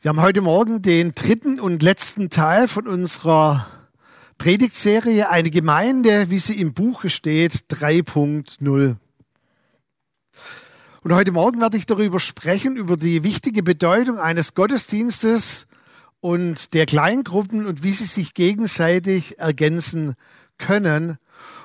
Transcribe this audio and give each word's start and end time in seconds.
Wir 0.00 0.10
haben 0.10 0.22
heute 0.22 0.42
Morgen 0.42 0.80
den 0.80 1.12
dritten 1.12 1.58
und 1.58 1.82
letzten 1.82 2.30
Teil 2.30 2.68
von 2.68 2.86
unserer 2.86 3.66
Predigtserie 4.38 5.28
Eine 5.28 5.50
Gemeinde, 5.50 6.30
wie 6.30 6.38
sie 6.38 6.60
im 6.60 6.72
Buche 6.72 7.10
steht, 7.10 7.64
3.0. 7.68 8.94
Und 11.02 11.12
heute 11.12 11.32
Morgen 11.32 11.60
werde 11.60 11.76
ich 11.76 11.84
darüber 11.84 12.20
sprechen, 12.20 12.76
über 12.76 12.96
die 12.96 13.24
wichtige 13.24 13.64
Bedeutung 13.64 14.20
eines 14.20 14.54
Gottesdienstes 14.54 15.66
und 16.20 16.74
der 16.74 16.86
Kleingruppen 16.86 17.66
und 17.66 17.82
wie 17.82 17.92
sie 17.92 18.06
sich 18.06 18.34
gegenseitig 18.34 19.40
ergänzen 19.40 20.14
können. 20.58 21.18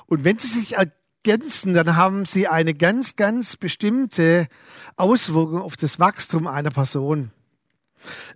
Und 0.08 0.24
wenn 0.24 0.40
sie 0.40 0.48
sich 0.48 0.74
ergänzen, 0.74 1.76
dann 1.76 1.96
haben 1.98 2.26
sie 2.26 2.48
eine 2.48 2.74
ganz, 2.74 3.16
ganz 3.16 3.58
bestimmte 3.58 4.48
Auswirkung 4.96 5.62
auf 5.62 5.76
das 5.76 6.00
Wachstum 6.00 6.48
einer 6.48 6.72
Person. 6.72 7.30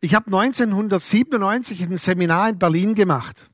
Ich 0.02 0.16
habe 0.16 0.28
1997 0.28 1.82
ein 1.82 1.98
Seminar 1.98 2.50
in 2.50 2.60
Berlin 2.60 2.96
gemacht. 2.96 3.50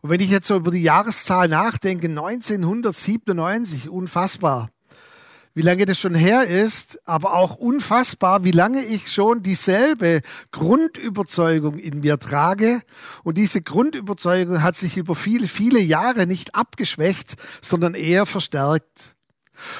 Und 0.00 0.10
wenn 0.10 0.20
ich 0.20 0.30
jetzt 0.30 0.46
so 0.46 0.56
über 0.56 0.70
die 0.70 0.82
Jahreszahl 0.82 1.48
nachdenke, 1.48 2.08
1997, 2.08 3.88
unfassbar, 3.88 4.70
wie 5.52 5.62
lange 5.62 5.84
das 5.84 5.98
schon 5.98 6.14
her 6.14 6.46
ist, 6.46 7.00
aber 7.06 7.34
auch 7.34 7.56
unfassbar, 7.56 8.44
wie 8.44 8.52
lange 8.52 8.84
ich 8.84 9.12
schon 9.12 9.42
dieselbe 9.42 10.22
Grundüberzeugung 10.52 11.76
in 11.78 12.00
mir 12.00 12.18
trage. 12.18 12.80
Und 13.24 13.36
diese 13.36 13.60
Grundüberzeugung 13.60 14.62
hat 14.62 14.76
sich 14.76 14.96
über 14.96 15.14
viele, 15.14 15.48
viele 15.48 15.80
Jahre 15.80 16.26
nicht 16.26 16.54
abgeschwächt, 16.54 17.34
sondern 17.60 17.94
eher 17.94 18.26
verstärkt. 18.26 19.16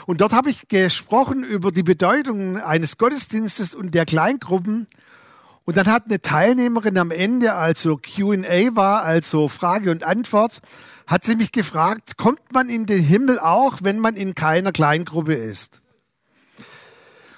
Und 0.06 0.20
dort 0.20 0.32
habe 0.32 0.50
ich 0.50 0.68
gesprochen 0.68 1.44
über 1.44 1.70
die 1.70 1.84
Bedeutung 1.84 2.58
eines 2.58 2.98
Gottesdienstes 2.98 3.74
und 3.74 3.94
der 3.94 4.04
Kleingruppen 4.04 4.88
und 5.70 5.76
dann 5.76 5.86
hat 5.86 6.06
eine 6.06 6.20
Teilnehmerin 6.20 6.98
am 6.98 7.12
Ende, 7.12 7.54
also 7.54 7.96
QA 7.96 8.74
war, 8.74 9.04
also 9.04 9.46
Frage 9.46 9.92
und 9.92 10.02
Antwort, 10.02 10.62
hat 11.06 11.22
sie 11.22 11.36
mich 11.36 11.52
gefragt, 11.52 12.16
kommt 12.16 12.52
man 12.52 12.68
in 12.68 12.86
den 12.86 13.04
Himmel 13.04 13.38
auch, 13.38 13.76
wenn 13.80 14.00
man 14.00 14.16
in 14.16 14.34
keiner 14.34 14.72
Kleingruppe 14.72 15.34
ist? 15.34 15.80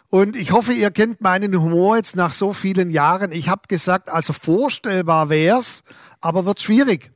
Und 0.09 0.34
ich 0.34 0.51
hoffe, 0.51 0.73
ihr 0.73 0.91
kennt 0.91 1.20
meinen 1.20 1.55
Humor 1.61 1.98
jetzt 1.98 2.17
nach 2.17 2.33
so 2.33 2.55
vielen 2.55 2.89
Jahren. 2.89 3.33
Ich 3.33 3.51
habe 3.51 3.69
gesagt, 3.69 4.09
also 4.09 4.33
vorstellbar 4.33 5.29
wär's, 5.29 5.83
aber 6.23 6.47
wird 6.47 6.62
schwierig. 6.62 7.11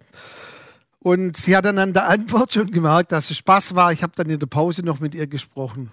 Und 0.98 1.38
sie 1.38 1.56
hat 1.56 1.64
dann 1.64 1.78
an 1.78 1.94
der 1.94 2.10
Antwort 2.10 2.52
schon 2.52 2.70
gemerkt, 2.70 3.10
dass 3.12 3.30
es 3.30 3.38
Spaß 3.38 3.74
war. 3.74 3.90
Ich 3.90 4.02
habe 4.02 4.12
dann 4.16 4.28
in 4.28 4.38
der 4.38 4.48
Pause 4.48 4.82
noch 4.82 5.00
mit 5.00 5.14
ihr 5.14 5.28
gesprochen. 5.28 5.92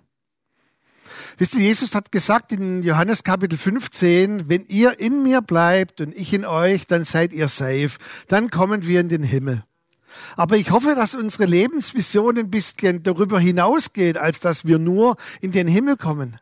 Wisst 1.37 1.55
ihr, 1.55 1.61
Jesus 1.61 1.95
hat 1.95 2.11
gesagt 2.11 2.51
in 2.51 2.83
Johannes 2.83 3.23
Kapitel 3.23 3.57
15, 3.57 4.49
wenn 4.49 4.65
ihr 4.65 4.99
in 4.99 5.23
mir 5.23 5.41
bleibt 5.41 5.99
und 5.99 6.15
ich 6.15 6.33
in 6.33 6.45
euch, 6.45 6.85
dann 6.85 7.03
seid 7.03 7.33
ihr 7.33 7.47
safe. 7.47 7.91
Dann 8.27 8.51
kommen 8.51 8.85
wir 8.85 8.99
in 8.99 9.09
den 9.09 9.23
Himmel. 9.23 9.63
Aber 10.35 10.57
ich 10.57 10.69
hoffe, 10.69 10.93
dass 10.95 11.15
unsere 11.15 11.45
Lebensvision 11.45 12.37
ein 12.37 12.51
bisschen 12.51 13.01
darüber 13.01 13.39
hinausgeht, 13.39 14.17
als 14.17 14.39
dass 14.39 14.65
wir 14.65 14.77
nur 14.77 15.15
in 15.41 15.51
den 15.51 15.67
Himmel 15.67 15.97
kommen. 15.97 16.37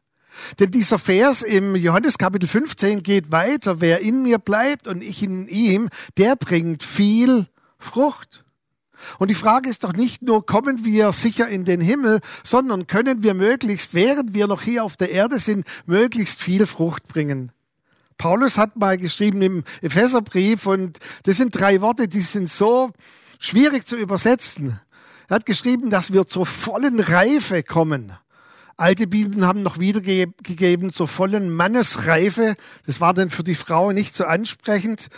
Denn 0.59 0.71
dieser 0.71 0.99
Vers 0.99 1.41
im 1.41 1.75
Johannes 1.75 2.17
Kapitel 2.17 2.47
15 2.47 3.03
geht 3.03 3.31
weiter. 3.31 3.79
Wer 3.79 3.99
in 3.99 4.23
mir 4.23 4.39
bleibt 4.39 4.87
und 4.87 5.01
ich 5.01 5.23
in 5.23 5.47
ihm, 5.47 5.89
der 6.17 6.35
bringt 6.35 6.83
viel 6.83 7.47
Frucht. 7.77 8.43
Und 9.19 9.29
die 9.29 9.35
Frage 9.35 9.69
ist 9.69 9.83
doch 9.83 9.93
nicht 9.93 10.21
nur, 10.21 10.45
kommen 10.45 10.85
wir 10.85 11.11
sicher 11.11 11.47
in 11.47 11.65
den 11.65 11.81
Himmel, 11.81 12.19
sondern 12.43 12.87
können 12.87 13.23
wir 13.23 13.33
möglichst, 13.33 13.93
während 13.93 14.33
wir 14.33 14.47
noch 14.47 14.61
hier 14.61 14.83
auf 14.83 14.97
der 14.97 15.11
Erde 15.11 15.39
sind, 15.39 15.65
möglichst 15.85 16.41
viel 16.41 16.65
Frucht 16.65 17.07
bringen. 17.07 17.51
Paulus 18.17 18.57
hat 18.57 18.75
mal 18.75 18.97
geschrieben 18.97 19.41
im 19.41 19.63
Epheserbrief 19.81 20.67
und 20.67 20.99
das 21.23 21.37
sind 21.37 21.59
drei 21.59 21.81
Worte, 21.81 22.07
die 22.07 22.21
sind 22.21 22.49
so 22.49 22.91
schwierig 23.39 23.87
zu 23.87 23.95
übersetzen. 23.95 24.79
Er 25.27 25.35
hat 25.35 25.45
geschrieben, 25.45 25.89
dass 25.89 26.13
wir 26.13 26.27
zur 26.27 26.45
vollen 26.45 26.99
Reife 26.99 27.63
kommen. 27.63 28.11
Alte 28.77 29.07
Bibeln 29.07 29.45
haben 29.45 29.63
noch 29.63 29.79
wiedergegeben 29.79 30.91
zur 30.91 31.07
vollen 31.07 31.49
Mannesreife. 31.51 32.55
Das 32.85 32.99
war 32.99 33.13
dann 33.13 33.29
für 33.29 33.43
die 33.43 33.55
Frau 33.55 33.91
nicht 33.91 34.15
so 34.15 34.25
ansprechend 34.25 35.09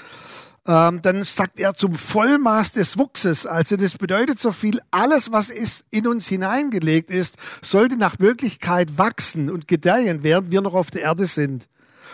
ähm, 0.66 1.02
dann 1.02 1.24
sagt 1.24 1.60
er 1.60 1.74
zum 1.74 1.94
Vollmaß 1.94 2.72
des 2.72 2.98
Wuchses. 2.98 3.46
Also 3.46 3.76
das 3.76 3.98
bedeutet 3.98 4.40
so 4.40 4.52
viel, 4.52 4.82
alles, 4.92 5.32
was 5.32 5.50
ist, 5.50 5.86
in 5.90 6.08
uns 6.08 6.28
hineingelegt 6.28 7.12
ist, 7.12 7.36
sollte 7.62 7.98
nach 7.98 8.20
Möglichkeit 8.20 8.98
wachsen 8.98 9.50
und 9.50 9.68
gedeihen, 9.68 10.24
während 10.24 10.52
wir 10.52 10.62
noch 10.62 10.74
auf 10.74 10.90
der 10.90 11.02
Erde 11.02 11.28
sind. 11.28 11.68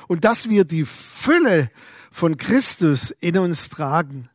Und 0.08 0.26
dass 0.26 0.50
wir 0.50 0.66
die 0.66 0.86
Fülle 0.86 1.70
von 2.12 2.38
Christus 2.38 3.12
in 3.12 3.38
uns 3.38 3.70
tragen. 3.70 4.30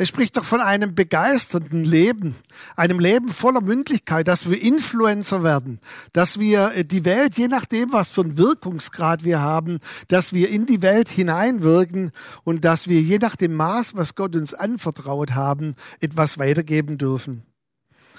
Er 0.00 0.06
spricht 0.06 0.38
doch 0.38 0.44
von 0.44 0.62
einem 0.62 0.94
begeisternden 0.94 1.84
Leben, 1.84 2.34
einem 2.74 3.00
Leben 3.00 3.28
voller 3.28 3.60
Mündlichkeit, 3.60 4.28
dass 4.28 4.48
wir 4.48 4.58
Influencer 4.62 5.42
werden, 5.42 5.78
dass 6.14 6.40
wir 6.40 6.72
äh, 6.72 6.86
die 6.86 7.04
Welt, 7.04 7.36
je 7.36 7.48
nachdem, 7.48 7.92
was 7.92 8.10
für 8.10 8.22
einen 8.22 8.38
Wirkungsgrad 8.38 9.24
wir 9.24 9.40
haben, 9.40 9.78
dass 10.08 10.32
wir 10.32 10.48
in 10.48 10.64
die 10.64 10.80
Welt 10.80 11.10
hineinwirken 11.10 12.12
und 12.44 12.64
dass 12.64 12.88
wir 12.88 13.02
je 13.02 13.18
nach 13.18 13.36
dem 13.36 13.52
Maß, 13.52 13.94
was 13.94 14.14
Gott 14.14 14.36
uns 14.36 14.54
anvertraut 14.54 15.32
haben, 15.32 15.74
etwas 16.00 16.38
weitergeben 16.38 16.96
dürfen. 16.96 17.42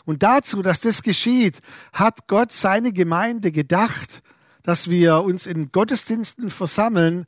Und 0.05 0.21
dazu, 0.21 0.61
dass 0.61 0.81
das 0.81 1.01
geschieht, 1.01 1.61
hat 1.93 2.27
Gott 2.27 2.51
seine 2.51 2.93
Gemeinde 2.93 3.51
gedacht, 3.51 4.21
dass 4.61 4.87
wir 4.87 5.23
uns 5.23 5.47
in 5.47 5.71
Gottesdiensten 5.71 6.51
versammeln 6.51 7.25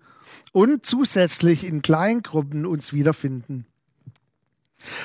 und 0.52 0.86
zusätzlich 0.86 1.64
in 1.64 1.82
Kleingruppen 1.82 2.68
uns 2.68 2.94
wiederfinden. 2.94 3.66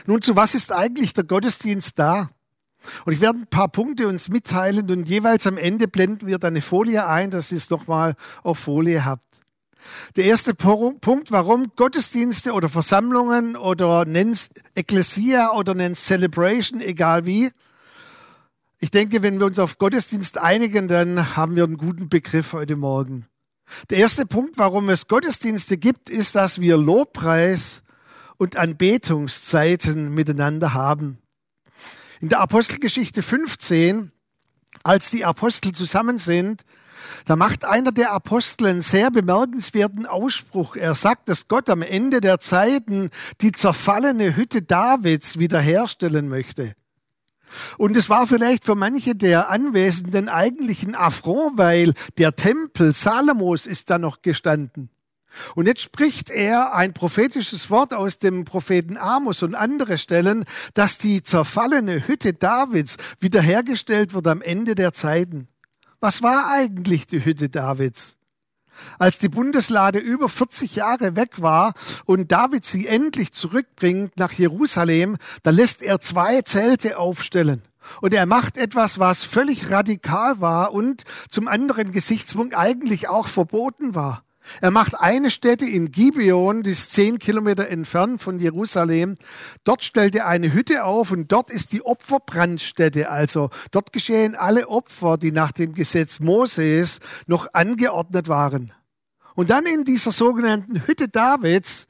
Nun, 0.06 0.22
zu 0.22 0.36
was 0.36 0.54
ist 0.54 0.72
eigentlich 0.72 1.12
der 1.12 1.24
Gottesdienst 1.24 1.98
da? 1.98 2.30
Und 3.04 3.12
ich 3.12 3.20
werde 3.20 3.40
ein 3.40 3.46
paar 3.46 3.68
Punkte 3.68 4.08
uns 4.08 4.28
mitteilen 4.28 4.90
und 4.90 5.08
jeweils 5.08 5.46
am 5.46 5.58
Ende 5.58 5.88
blenden 5.88 6.26
wir 6.26 6.38
dann 6.38 6.52
eine 6.52 6.60
Folie 6.60 7.06
ein, 7.06 7.30
dass 7.30 7.50
ihr 7.52 7.58
es 7.58 7.70
nochmal 7.70 8.14
auf 8.42 8.58
Folie 8.60 9.04
habt. 9.04 9.24
Der 10.16 10.24
erste 10.24 10.54
Punkt, 10.54 11.30
warum 11.30 11.72
Gottesdienste 11.76 12.52
oder 12.52 12.68
Versammlungen 12.68 13.56
oder 13.56 14.04
nenn's 14.04 14.50
Ecclesia 14.74 15.52
oder 15.52 15.74
nenn's 15.74 16.04
Celebration, 16.04 16.80
egal 16.80 17.26
wie. 17.26 17.50
Ich 18.80 18.90
denke, 18.90 19.22
wenn 19.22 19.38
wir 19.38 19.46
uns 19.46 19.58
auf 19.58 19.78
Gottesdienst 19.78 20.38
einigen, 20.38 20.88
dann 20.88 21.36
haben 21.36 21.56
wir 21.56 21.64
einen 21.64 21.78
guten 21.78 22.08
Begriff 22.08 22.52
heute 22.52 22.76
Morgen. 22.76 23.26
Der 23.90 23.98
erste 23.98 24.24
Punkt, 24.24 24.56
warum 24.56 24.88
es 24.88 25.08
Gottesdienste 25.08 25.76
gibt, 25.76 26.10
ist, 26.10 26.36
dass 26.36 26.60
wir 26.60 26.76
Lobpreis 26.76 27.82
und 28.38 28.56
Anbetungszeiten 28.56 30.14
miteinander 30.14 30.72
haben. 30.72 31.18
In 32.20 32.28
der 32.28 32.40
Apostelgeschichte 32.40 33.22
15, 33.22 34.10
als 34.82 35.10
die 35.10 35.24
Apostel 35.24 35.72
zusammen 35.72 36.18
sind, 36.18 36.64
da 37.24 37.36
macht 37.36 37.64
einer 37.64 37.92
der 37.92 38.12
Apostel 38.12 38.66
einen 38.66 38.80
sehr 38.80 39.10
bemerkenswerten 39.10 40.06
Ausspruch. 40.06 40.76
Er 40.76 40.94
sagt, 40.94 41.28
dass 41.28 41.48
Gott 41.48 41.68
am 41.68 41.82
Ende 41.82 42.20
der 42.20 42.40
Zeiten 42.40 43.10
die 43.40 43.52
zerfallene 43.52 44.36
Hütte 44.36 44.62
Davids 44.62 45.38
wiederherstellen 45.38 46.28
möchte. 46.28 46.74
Und 47.78 47.96
es 47.96 48.08
war 48.10 48.26
vielleicht 48.26 48.64
für 48.64 48.74
manche 48.74 49.14
der 49.14 49.48
Anwesenden 49.48 50.28
eigentlich 50.28 50.82
ein 50.82 50.94
Affront, 50.94 51.56
weil 51.56 51.94
der 52.18 52.32
Tempel 52.32 52.92
Salomos 52.92 53.66
ist 53.66 53.90
da 53.90 53.98
noch 53.98 54.22
gestanden. 54.22 54.90
Und 55.54 55.66
jetzt 55.66 55.82
spricht 55.82 56.30
er 56.30 56.74
ein 56.74 56.94
prophetisches 56.94 57.70
Wort 57.70 57.94
aus 57.94 58.18
dem 58.18 58.44
Propheten 58.44 58.96
Amos 58.96 59.42
und 59.42 59.54
andere 59.54 59.98
Stellen, 59.98 60.44
dass 60.74 60.98
die 60.98 61.22
zerfallene 61.22 62.06
Hütte 62.06 62.32
Davids 62.32 62.96
wiederhergestellt 63.20 64.14
wird 64.14 64.26
am 64.26 64.42
Ende 64.42 64.74
der 64.74 64.92
Zeiten. 64.92 65.48
Was 66.00 66.22
war 66.22 66.50
eigentlich 66.50 67.06
die 67.06 67.24
Hütte 67.24 67.48
Davids? 67.48 68.18
Als 68.98 69.18
die 69.18 69.28
Bundeslade 69.28 69.98
über 69.98 70.28
40 70.28 70.76
Jahre 70.76 71.16
weg 71.16 71.42
war 71.42 71.74
und 72.04 72.30
David 72.30 72.64
sie 72.64 72.86
endlich 72.86 73.32
zurückbringt 73.32 74.16
nach 74.16 74.32
Jerusalem, 74.32 75.16
da 75.42 75.50
lässt 75.50 75.82
er 75.82 76.00
zwei 76.00 76.42
Zelte 76.42 76.98
aufstellen. 76.98 77.62
Und 78.00 78.14
er 78.14 78.26
macht 78.26 78.56
etwas, 78.56 78.98
was 78.98 79.24
völlig 79.24 79.70
radikal 79.70 80.40
war 80.40 80.72
und 80.72 81.04
zum 81.30 81.48
anderen 81.48 81.90
Gesichtspunkt 81.90 82.56
eigentlich 82.56 83.08
auch 83.08 83.28
verboten 83.28 83.94
war. 83.94 84.22
Er 84.60 84.70
macht 84.70 84.98
eine 84.98 85.30
Stätte 85.30 85.64
in 85.64 85.90
Gibeon, 85.90 86.62
die 86.62 86.70
ist 86.70 86.92
zehn 86.92 87.18
Kilometer 87.18 87.68
entfernt 87.68 88.22
von 88.22 88.38
Jerusalem. 88.38 89.16
Dort 89.64 89.84
stellt 89.84 90.14
er 90.14 90.26
eine 90.26 90.52
Hütte 90.52 90.84
auf 90.84 91.10
und 91.10 91.30
dort 91.30 91.50
ist 91.50 91.72
die 91.72 91.82
Opferbrandstätte. 91.82 93.10
Also 93.10 93.50
dort 93.70 93.92
geschehen 93.92 94.34
alle 94.34 94.68
Opfer, 94.68 95.16
die 95.18 95.32
nach 95.32 95.52
dem 95.52 95.74
Gesetz 95.74 96.20
Moses 96.20 97.00
noch 97.26 97.52
angeordnet 97.52 98.28
waren. 98.28 98.72
Und 99.34 99.50
dann 99.50 99.66
in 99.66 99.84
dieser 99.84 100.10
sogenannten 100.10 100.86
Hütte 100.86 101.08
Davids 101.08 101.86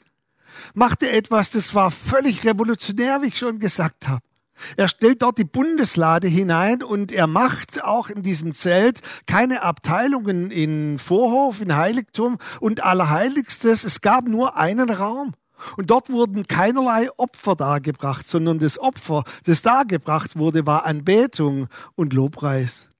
macht 0.74 1.02
er 1.02 1.14
etwas, 1.14 1.50
das 1.50 1.74
war 1.74 1.90
völlig 1.90 2.44
revolutionär, 2.44 3.22
wie 3.22 3.28
ich 3.28 3.38
schon 3.38 3.58
gesagt 3.58 4.06
habe. 4.08 4.27
Er 4.76 4.88
stellt 4.88 5.22
dort 5.22 5.38
die 5.38 5.44
Bundeslade 5.44 6.28
hinein 6.28 6.82
und 6.82 7.12
er 7.12 7.26
macht 7.26 7.82
auch 7.84 8.08
in 8.08 8.22
diesem 8.22 8.54
Zelt 8.54 9.00
keine 9.26 9.62
Abteilungen 9.62 10.50
in 10.50 10.98
Vorhof, 10.98 11.60
in 11.60 11.76
Heiligtum 11.76 12.38
und 12.60 12.84
Allerheiligstes. 12.84 13.84
Es 13.84 14.00
gab 14.00 14.26
nur 14.26 14.56
einen 14.56 14.90
Raum. 14.90 15.34
Und 15.76 15.90
dort 15.90 16.10
wurden 16.10 16.46
keinerlei 16.46 17.08
Opfer 17.16 17.56
dargebracht, 17.56 18.28
sondern 18.28 18.58
das 18.58 18.78
Opfer, 18.78 19.24
das 19.44 19.62
dargebracht 19.62 20.38
wurde, 20.38 20.66
war 20.66 20.84
Anbetung 20.84 21.68
und 21.96 22.12
Lobpreis. 22.12 22.90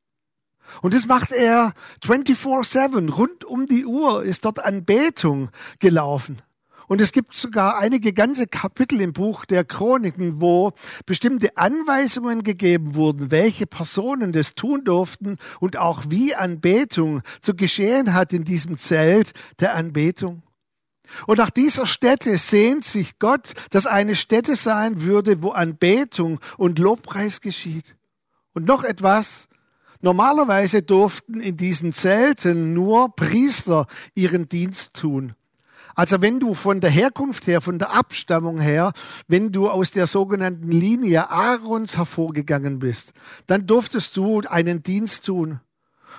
Und 0.82 0.93
das 0.93 1.06
macht 1.06 1.32
er 1.32 1.72
24-7, 2.05 3.10
rund 3.10 3.44
um 3.44 3.66
die 3.66 3.87
Uhr 3.87 4.22
ist 4.22 4.44
dort 4.44 4.64
Anbetung 4.64 5.50
gelaufen. 5.81 6.43
Und 6.88 7.02
es 7.02 7.12
gibt 7.12 7.35
sogar 7.35 7.79
einige 7.79 8.14
ganze 8.14 8.46
Kapitel 8.46 9.00
im 9.00 9.12
Buch 9.12 9.44
der 9.44 9.64
Chroniken, 9.64 10.40
wo 10.40 10.73
bestimmte 11.05 11.56
Anweisungen 11.56 12.43
gegeben 12.43 12.94
wurden, 12.94 13.31
welche 13.31 13.67
Personen 13.67 14.32
das 14.32 14.55
tun 14.55 14.85
durften 14.85 15.37
und 15.61 15.76
auch 15.76 16.05
wie 16.08 16.35
Anbetung 16.35 17.23
zu 17.43 17.55
geschehen 17.55 18.14
hat 18.14 18.32
in 18.32 18.44
diesem 18.44 18.79
Zelt 18.79 19.32
der 19.61 19.75
Anbetung. 19.75 20.43
Und 21.26 21.38
nach 21.38 21.50
dieser 21.50 21.87
Stätte 21.87 22.37
sehnt 22.38 22.85
sich 22.85 23.19
Gott, 23.19 23.52
dass 23.70 23.87
eine 23.87 24.14
Stätte 24.14 24.56
sein 24.56 25.02
würde, 25.02 25.43
wo 25.43 25.50
Anbetung 25.50 26.41
und 26.56 26.79
Lobpreis 26.79 27.41
geschieht. 27.41 27.96
Und 28.55 28.67
noch 28.67 28.82
etwas. 28.82 29.49
Normalerweise 30.00 30.82
durften 30.82 31.41
in 31.41 31.56
diesen 31.56 31.93
Zelten 31.93 32.73
nur 32.73 33.17
Priester 33.17 33.87
ihren 34.14 34.49
Dienst 34.49 34.94
tun. 34.94 35.34
Also 35.99 36.23
wenn 36.23 36.39
du 36.39 36.55
von 36.55 36.81
der 36.81 36.91
Herkunft 36.91 37.49
her, 37.49 37.61
von 37.61 37.81
der 37.81 37.91
Abstammung 37.91 38.61
her, 38.61 38.93
wenn 39.27 39.50
du 39.50 39.69
aus 39.69 39.91
der 39.91 40.06
sogenannten 40.06 40.71
Linie 40.71 41.29
Aarons 41.29 41.97
hervorgegangen 41.97 42.79
bist, 42.79 43.12
dann 43.49 43.67
durftest 43.67 44.17
du 44.17 44.41
einen 44.43 44.85
Dienst 44.85 45.25
tun. 45.25 45.59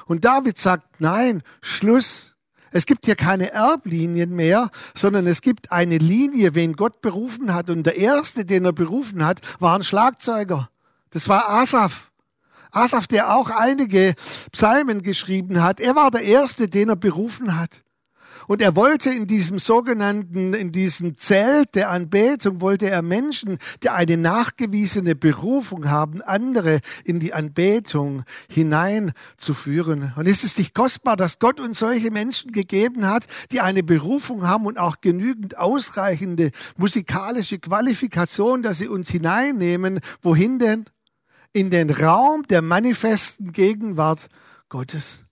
Und 0.05 0.25
David 0.25 0.57
sagt, 0.57 0.99
nein, 0.99 1.43
Schluss. 1.61 2.35
Es 2.71 2.85
gibt 2.85 3.05
hier 3.05 3.15
keine 3.15 3.53
Erblinien 3.53 4.35
mehr, 4.35 4.69
sondern 4.95 5.25
es 5.27 5.39
gibt 5.39 5.71
eine 5.71 5.97
Linie, 5.97 6.55
wen 6.55 6.73
Gott 6.73 6.99
berufen 6.99 7.53
hat. 7.53 7.69
Und 7.69 7.83
der 7.83 7.95
erste, 7.95 8.43
den 8.43 8.65
er 8.65 8.73
berufen 8.73 9.23
hat, 9.23 9.39
war 9.59 9.77
ein 9.77 9.83
Schlagzeuger. 9.83 10.69
Das 11.11 11.29
war 11.29 11.47
Asaf. 11.47 12.11
Asaf, 12.71 13.07
der 13.07 13.33
auch 13.33 13.49
einige 13.49 14.15
Psalmen 14.51 15.03
geschrieben 15.03 15.63
hat. 15.63 15.79
Er 15.79 15.95
war 15.95 16.11
der 16.11 16.23
erste, 16.23 16.67
den 16.67 16.89
er 16.89 16.97
berufen 16.97 17.57
hat. 17.57 17.81
Und 18.49 18.63
er 18.63 18.75
wollte 18.75 19.11
in 19.11 19.27
diesem 19.27 19.59
sogenannten, 19.59 20.55
in 20.55 20.71
diesem 20.71 21.15
Zelt 21.15 21.75
der 21.75 21.91
Anbetung, 21.91 22.61
wollte 22.61 22.89
er 22.89 23.03
Menschen, 23.03 23.59
die 23.83 23.89
eine 23.89 24.17
nachgewiesene 24.17 25.13
Berufung 25.13 25.87
haben, 25.87 26.23
andere 26.23 26.79
in 27.03 27.19
die 27.19 27.31
Anbetung 27.31 28.23
hineinzuführen. 28.49 30.13
Und 30.15 30.27
ist 30.27 30.43
es 30.43 30.57
nicht 30.57 30.73
kostbar, 30.73 31.15
dass 31.15 31.37
Gott 31.37 31.59
uns 31.59 31.77
solche 31.77 32.09
Menschen 32.09 32.51
gegeben 32.51 33.05
hat, 33.05 33.27
die 33.51 33.61
eine 33.61 33.83
Berufung 33.83 34.47
haben 34.47 34.65
und 34.65 34.79
auch 34.79 34.99
genügend 34.99 35.59
ausreichende 35.59 36.49
musikalische 36.75 37.59
Qualifikation, 37.59 38.63
dass 38.63 38.79
sie 38.79 38.87
uns 38.87 39.11
hineinnehmen. 39.11 39.99
Wohin 40.23 40.57
denn? 40.57 40.85
In 41.53 41.69
den 41.69 41.91
Raum 41.91 42.47
der 42.47 42.63
manifesten 42.63 43.51
Gegenwart 43.51 44.27
Gottes. 44.69 45.28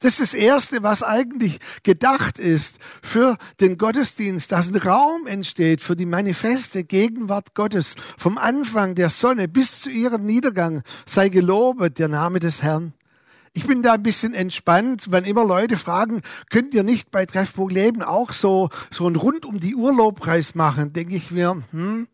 Das 0.00 0.20
ist 0.20 0.32
das 0.32 0.34
Erste, 0.34 0.82
was 0.82 1.02
eigentlich 1.02 1.58
gedacht 1.82 2.38
ist 2.38 2.78
für 3.02 3.36
den 3.60 3.78
Gottesdienst, 3.78 4.52
dass 4.52 4.68
ein 4.68 4.76
Raum 4.76 5.26
entsteht 5.26 5.80
für 5.80 5.96
die 5.96 6.06
manifeste 6.06 6.84
Gegenwart 6.84 7.54
Gottes. 7.54 7.96
Vom 8.16 8.38
Anfang 8.38 8.94
der 8.94 9.10
Sonne 9.10 9.48
bis 9.48 9.80
zu 9.80 9.90
ihrem 9.90 10.24
Niedergang 10.24 10.82
sei 11.04 11.28
gelobet 11.28 11.98
der 11.98 12.08
Name 12.08 12.38
des 12.38 12.62
Herrn. 12.62 12.92
Ich 13.54 13.66
bin 13.66 13.82
da 13.82 13.94
ein 13.94 14.02
bisschen 14.04 14.34
entspannt, 14.34 15.10
wenn 15.10 15.24
immer 15.24 15.44
Leute 15.44 15.76
fragen, 15.76 16.22
könnt 16.48 16.74
ihr 16.74 16.84
nicht 16.84 17.10
bei 17.10 17.26
Treffpunkt 17.26 17.72
Leben 17.72 18.02
auch 18.02 18.30
so, 18.30 18.68
so 18.90 19.06
einen 19.06 19.16
rund 19.16 19.44
um 19.44 19.58
die 19.58 19.74
Urlaubpreis 19.74 20.54
machen? 20.54 20.92
Denke 20.92 21.16
ich 21.16 21.32
mir, 21.32 21.60
hm, 21.72 22.06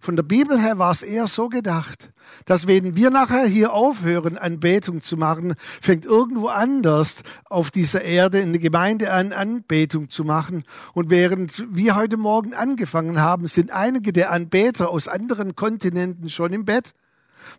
von 0.00 0.14
der 0.14 0.22
Bibel 0.22 0.60
her 0.60 0.78
war 0.78 0.92
es 0.92 1.02
eher 1.02 1.26
so 1.26 1.48
gedacht, 1.48 2.10
dass 2.44 2.68
wenn 2.68 2.94
wir 2.94 3.10
nachher 3.10 3.46
hier 3.46 3.72
aufhören, 3.72 4.38
Anbetung 4.38 5.02
zu 5.02 5.16
machen, 5.16 5.54
fängt 5.80 6.04
irgendwo 6.04 6.48
anders 6.48 7.16
auf 7.46 7.70
dieser 7.70 8.02
Erde 8.02 8.38
in 8.38 8.52
der 8.52 8.60
Gemeinde 8.60 9.12
an, 9.12 9.32
Anbetung 9.32 10.08
zu 10.08 10.24
machen. 10.24 10.64
Und 10.94 11.10
während 11.10 11.64
wir 11.74 11.96
heute 11.96 12.16
Morgen 12.16 12.54
angefangen 12.54 13.20
haben, 13.20 13.48
sind 13.48 13.72
einige 13.72 14.12
der 14.12 14.30
Anbeter 14.30 14.90
aus 14.90 15.08
anderen 15.08 15.56
Kontinenten 15.56 16.28
schon 16.28 16.52
im 16.52 16.64
Bett. 16.64 16.94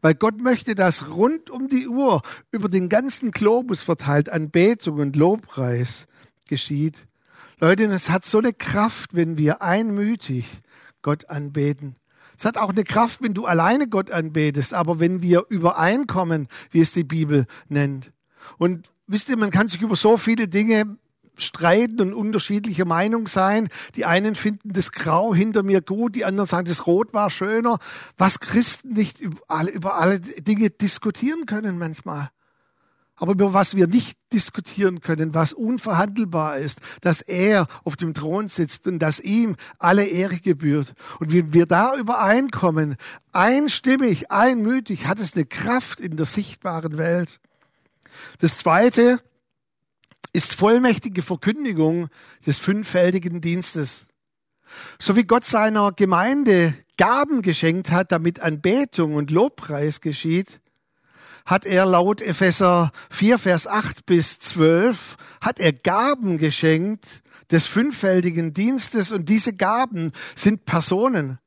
Weil 0.02 0.16
Gott 0.16 0.40
möchte, 0.40 0.76
dass 0.76 1.10
rund 1.10 1.50
um 1.50 1.68
die 1.68 1.88
Uhr 1.88 2.22
über 2.52 2.70
den 2.70 2.88
ganzen 2.88 3.32
Globus 3.32 3.82
verteilt 3.82 4.30
Anbetung 4.30 5.00
und 5.00 5.16
Lobpreis 5.16 6.08
geschieht. 6.48 7.06
Leute, 7.60 7.84
es 7.86 8.10
hat 8.10 8.26
so 8.26 8.38
eine 8.38 8.54
Kraft, 8.54 9.14
wenn 9.14 9.38
wir 9.38 9.62
einmütig 9.62 10.60
Gott 11.02 11.30
anbeten. 11.30 11.96
Es 12.40 12.46
hat 12.46 12.56
auch 12.56 12.70
eine 12.70 12.86
Kraft, 12.86 13.22
wenn 13.22 13.34
du 13.34 13.48
alleine 13.48 13.90
Gott 13.90 14.12
anbetest, 14.12 14.74
aber 14.74 15.02
wenn 15.02 15.22
wir 15.22 15.48
übereinkommen, 15.50 16.48
wie 16.72 16.80
es 16.80 16.94
die 16.94 17.04
Bibel 17.04 17.46
nennt. 17.68 18.12
Und 18.58 18.92
wisst 19.08 19.28
ihr, 19.28 19.36
man 19.36 19.52
kann 19.52 19.68
sich 19.68 19.82
über 19.82 19.98
so 19.98 20.16
viele 20.16 20.48
Dinge 20.48 20.98
streiten 21.36 22.00
und 22.00 22.14
unterschiedlicher 22.14 22.86
Meinung 22.86 23.28
sein. 23.28 23.68
Die 23.96 24.06
einen 24.06 24.36
finden 24.36 24.72
das 24.72 24.94
Grau 24.94 25.36
hinter 25.36 25.64
mir 25.64 25.82
gut, 25.82 26.16
die 26.16 26.24
anderen 26.24 26.48
sagen, 26.48 26.66
das 26.66 26.88
Rot 26.88 27.14
war 27.14 27.30
schöner. 27.30 27.78
Was 28.18 28.40
Christen 28.40 28.94
nicht 28.94 29.20
über 29.20 29.42
alle, 29.50 29.72
über 29.72 29.96
alle 29.96 30.22
Dinge 30.22 30.70
diskutieren 30.70 31.46
können 31.46 31.78
manchmal 31.78 32.30
aber 33.20 33.34
über 33.34 33.54
was 33.54 33.76
wir 33.76 33.88
nicht 33.88 34.18
diskutieren 34.34 35.02
können, 35.02 35.34
was 35.34 35.54
unverhandelbar 35.54 36.58
ist, 36.58 36.80
dass 37.02 37.22
er 37.22 37.68
auf 37.84 37.96
dem 37.96 38.14
Thron 38.14 38.50
sitzt 38.50 38.88
und 38.88 39.00
dass 39.00 39.20
ihm 39.20 39.56
alle 39.78 40.06
Ehre 40.06 40.38
gebührt. 40.38 40.94
Und 41.20 41.34
wenn 41.34 41.54
wir 41.54 41.66
da 41.66 41.96
übereinkommen, 41.96 42.96
einstimmig, 43.32 44.32
einmütig, 44.32 45.06
hat 45.06 45.20
es 45.20 45.36
eine 45.36 45.46
Kraft 45.46 46.00
in 46.00 46.16
der 46.16 46.26
sichtbaren 46.26 46.98
Welt. 46.98 47.40
Das 48.40 48.58
zweite 48.58 49.20
ist 50.32 50.54
vollmächtige 50.54 51.22
Verkündigung 51.22 52.10
des 52.46 52.60
fünffältigen 52.60 53.42
Dienstes. 53.42 54.08
So 55.00 55.16
wie 55.16 55.24
Gott 55.24 55.46
seiner 55.46 55.92
Gemeinde 55.92 56.76
Gaben 56.98 57.42
geschenkt 57.42 57.92
hat, 57.92 58.12
damit 58.12 58.40
Anbetung 58.40 59.16
und 59.16 59.32
Lobpreis 59.32 60.02
geschieht, 60.02 60.60
hat 61.50 61.66
er 61.66 61.88
laut 61.88 62.22
Epheser 62.22 62.92
4, 63.10 63.40
Vers 63.40 63.66
8 63.66 64.06
bis 64.06 64.38
12, 64.38 65.16
hat 65.42 65.60
er 65.60 65.74
Gaben 65.74 66.38
geschenkt 66.38 67.24
des 67.50 67.66
fünffältigen 67.66 68.54
Dienstes 68.54 69.12
und 69.12 69.28
diese 69.30 69.56
Gaben 69.56 70.12
sind 70.36 70.66
Personen. 70.66 71.40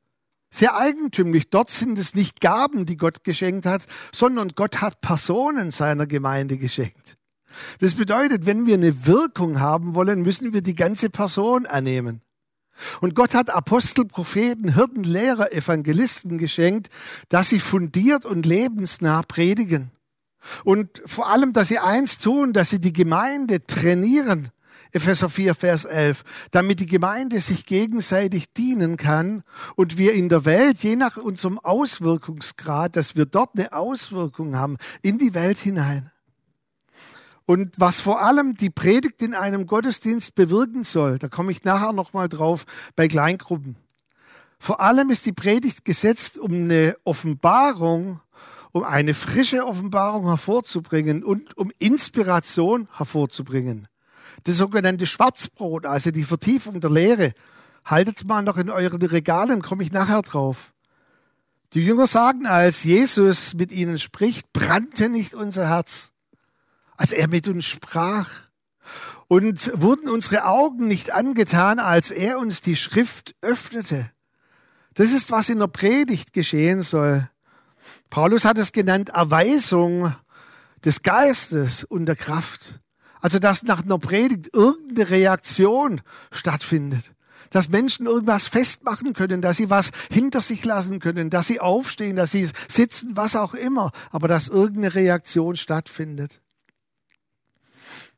Sehr 0.51 0.75
eigentümlich, 0.75 1.49
dort 1.49 1.71
sind 1.71 1.97
es 1.97 2.15
nicht 2.15 2.41
Gaben, 2.41 2.85
die 2.85 2.97
Gott 2.97 3.23
geschenkt 3.23 3.65
hat, 3.65 3.85
sondern 4.13 4.49
Gott 4.49 4.81
hat 4.81 4.99
Personen 4.99 5.71
seiner 5.71 6.05
Gemeinde 6.05 6.57
geschenkt. 6.57 7.17
Das 7.79 7.95
bedeutet, 7.95 8.45
wenn 8.45 8.65
wir 8.65 8.73
eine 8.73 9.07
Wirkung 9.07 9.61
haben 9.61 9.95
wollen, 9.95 10.21
müssen 10.21 10.51
wir 10.51 10.61
die 10.61 10.75
ganze 10.75 11.09
Person 11.09 11.65
annehmen. 11.65 12.21
Und 13.01 13.15
Gott 13.15 13.33
hat 13.33 13.49
Apostel, 13.49 14.05
Propheten, 14.05 14.73
Hirten, 14.73 15.03
Lehrer, 15.03 15.51
Evangelisten 15.53 16.37
geschenkt, 16.37 16.89
dass 17.29 17.49
sie 17.49 17.59
fundiert 17.59 18.25
und 18.25 18.45
lebensnah 18.45 19.21
predigen. 19.23 19.91
Und 20.63 21.01
vor 21.05 21.29
allem, 21.29 21.53
dass 21.53 21.69
sie 21.69 21.79
eins 21.79 22.17
tun, 22.17 22.53
dass 22.53 22.69
sie 22.69 22.79
die 22.79 22.93
Gemeinde 22.93 23.61
trainieren. 23.61 24.49
Epheser 24.91 25.29
4, 25.29 25.55
Vers 25.55 25.85
11, 25.85 26.23
damit 26.51 26.79
die 26.79 26.85
Gemeinde 26.85 27.39
sich 27.39 27.65
gegenseitig 27.65 28.53
dienen 28.53 28.95
kann 28.95 29.43
und 29.75 29.97
wir 29.97 30.13
in 30.13 30.29
der 30.29 30.45
Welt, 30.45 30.83
je 30.83 30.95
nach 30.95 31.17
unserem 31.17 31.57
Auswirkungsgrad, 31.57 32.95
dass 32.95 33.15
wir 33.15 33.25
dort 33.25 33.57
eine 33.57 33.73
Auswirkung 33.73 34.55
haben 34.55 34.77
in 35.01 35.17
die 35.17 35.33
Welt 35.33 35.57
hinein. 35.57 36.12
Und 37.45 37.73
was 37.77 37.99
vor 37.99 38.21
allem 38.21 38.55
die 38.55 38.69
Predigt 38.69 39.21
in 39.21 39.33
einem 39.33 39.67
Gottesdienst 39.67 40.33
bewirken 40.35 40.83
soll, 40.83 41.19
da 41.19 41.27
komme 41.27 41.51
ich 41.51 41.63
nachher 41.63 41.91
nochmal 41.91 42.29
drauf 42.29 42.65
bei 42.95 43.07
Kleingruppen. 43.07 43.75
Vor 44.59 44.79
allem 44.79 45.09
ist 45.09 45.25
die 45.25 45.33
Predigt 45.33 45.83
gesetzt, 45.83 46.37
um 46.37 46.53
eine 46.53 46.95
Offenbarung, 47.03 48.21
um 48.71 48.83
eine 48.83 49.13
frische 49.13 49.65
Offenbarung 49.65 50.27
hervorzubringen 50.27 51.21
und 51.23 51.57
um 51.57 51.69
Inspiration 51.79 52.87
hervorzubringen. 52.95 53.89
Das 54.45 54.55
sogenannte 54.55 55.05
Schwarzbrot, 55.05 55.85
also 55.85 56.11
die 56.11 56.23
Vertiefung 56.23 56.79
der 56.79 56.91
Lehre, 56.91 57.33
haltet 57.83 58.25
mal 58.25 58.41
noch 58.41 58.57
in 58.57 58.69
euren 58.69 59.01
Regalen, 59.01 59.61
komme 59.61 59.83
ich 59.83 59.91
nachher 59.91 60.21
drauf. 60.21 60.73
Die 61.73 61.83
Jünger 61.83 62.07
sagen, 62.07 62.45
als 62.45 62.83
Jesus 62.83 63.55
mit 63.55 63.73
ihnen 63.73 63.99
spricht, 63.99 64.53
brannte 64.53 65.09
nicht 65.09 65.33
unser 65.33 65.67
Herz 65.67 66.12
als 66.97 67.11
er 67.11 67.27
mit 67.27 67.47
uns 67.47 67.65
sprach? 67.65 68.29
Und 69.27 69.71
wurden 69.75 70.09
unsere 70.09 70.45
Augen 70.45 70.87
nicht 70.87 71.13
angetan, 71.13 71.79
als 71.79 72.11
er 72.11 72.37
uns 72.37 72.61
die 72.61 72.75
Schrift 72.75 73.35
öffnete? 73.41 74.11
Das 74.93 75.11
ist, 75.11 75.31
was 75.31 75.49
in 75.49 75.59
der 75.59 75.67
Predigt 75.67 76.33
geschehen 76.33 76.81
soll. 76.81 77.29
Paulus 78.09 78.45
hat 78.45 78.59
es 78.59 78.71
genannt 78.71 79.09
Erweisung 79.09 80.13
des 80.85 81.01
Geistes 81.01 81.83
und 81.83 82.05
der 82.05 82.15
Kraft. 82.15 82.79
Also, 83.21 83.39
dass 83.39 83.63
nach 83.63 83.83
einer 83.83 83.97
Predigt 83.97 84.53
irgendeine 84.53 85.09
Reaktion 85.09 86.01
stattfindet. 86.31 87.11
Dass 87.49 87.69
Menschen 87.69 88.05
irgendwas 88.05 88.47
festmachen 88.47 89.13
können, 89.13 89.41
dass 89.41 89.57
sie 89.57 89.69
was 89.69 89.91
hinter 90.11 90.41
sich 90.41 90.65
lassen 90.65 90.99
können, 90.99 91.29
dass 91.29 91.47
sie 91.47 91.59
aufstehen, 91.59 92.15
dass 92.15 92.31
sie 92.31 92.49
sitzen, 92.67 93.15
was 93.15 93.35
auch 93.35 93.53
immer. 93.53 93.91
Aber 94.11 94.27
dass 94.27 94.47
irgendeine 94.47 94.93
Reaktion 94.93 95.55
stattfindet. 95.55 96.42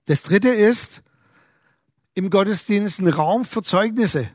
Das 0.05 0.21
dritte 0.21 0.50
ist, 0.50 1.01
im 2.13 2.29
Gottesdienst 2.29 3.00
ein 3.00 3.07
Raum 3.07 3.43
für 3.43 3.63
Zeugnisse. 3.63 4.29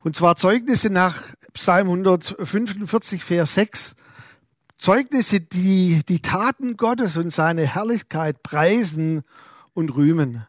Und 0.00 0.14
zwar 0.14 0.36
Zeugnisse 0.36 0.90
nach 0.90 1.22
Psalm 1.54 1.88
145, 1.88 3.24
Vers 3.24 3.54
6. 3.54 3.96
Zeugnisse, 4.76 5.40
die 5.40 6.02
die 6.08 6.22
Taten 6.22 6.76
Gottes 6.76 7.16
und 7.16 7.30
seine 7.30 7.66
Herrlichkeit 7.66 8.42
preisen 8.44 9.24
und 9.74 9.96
rühmen. 9.96 10.46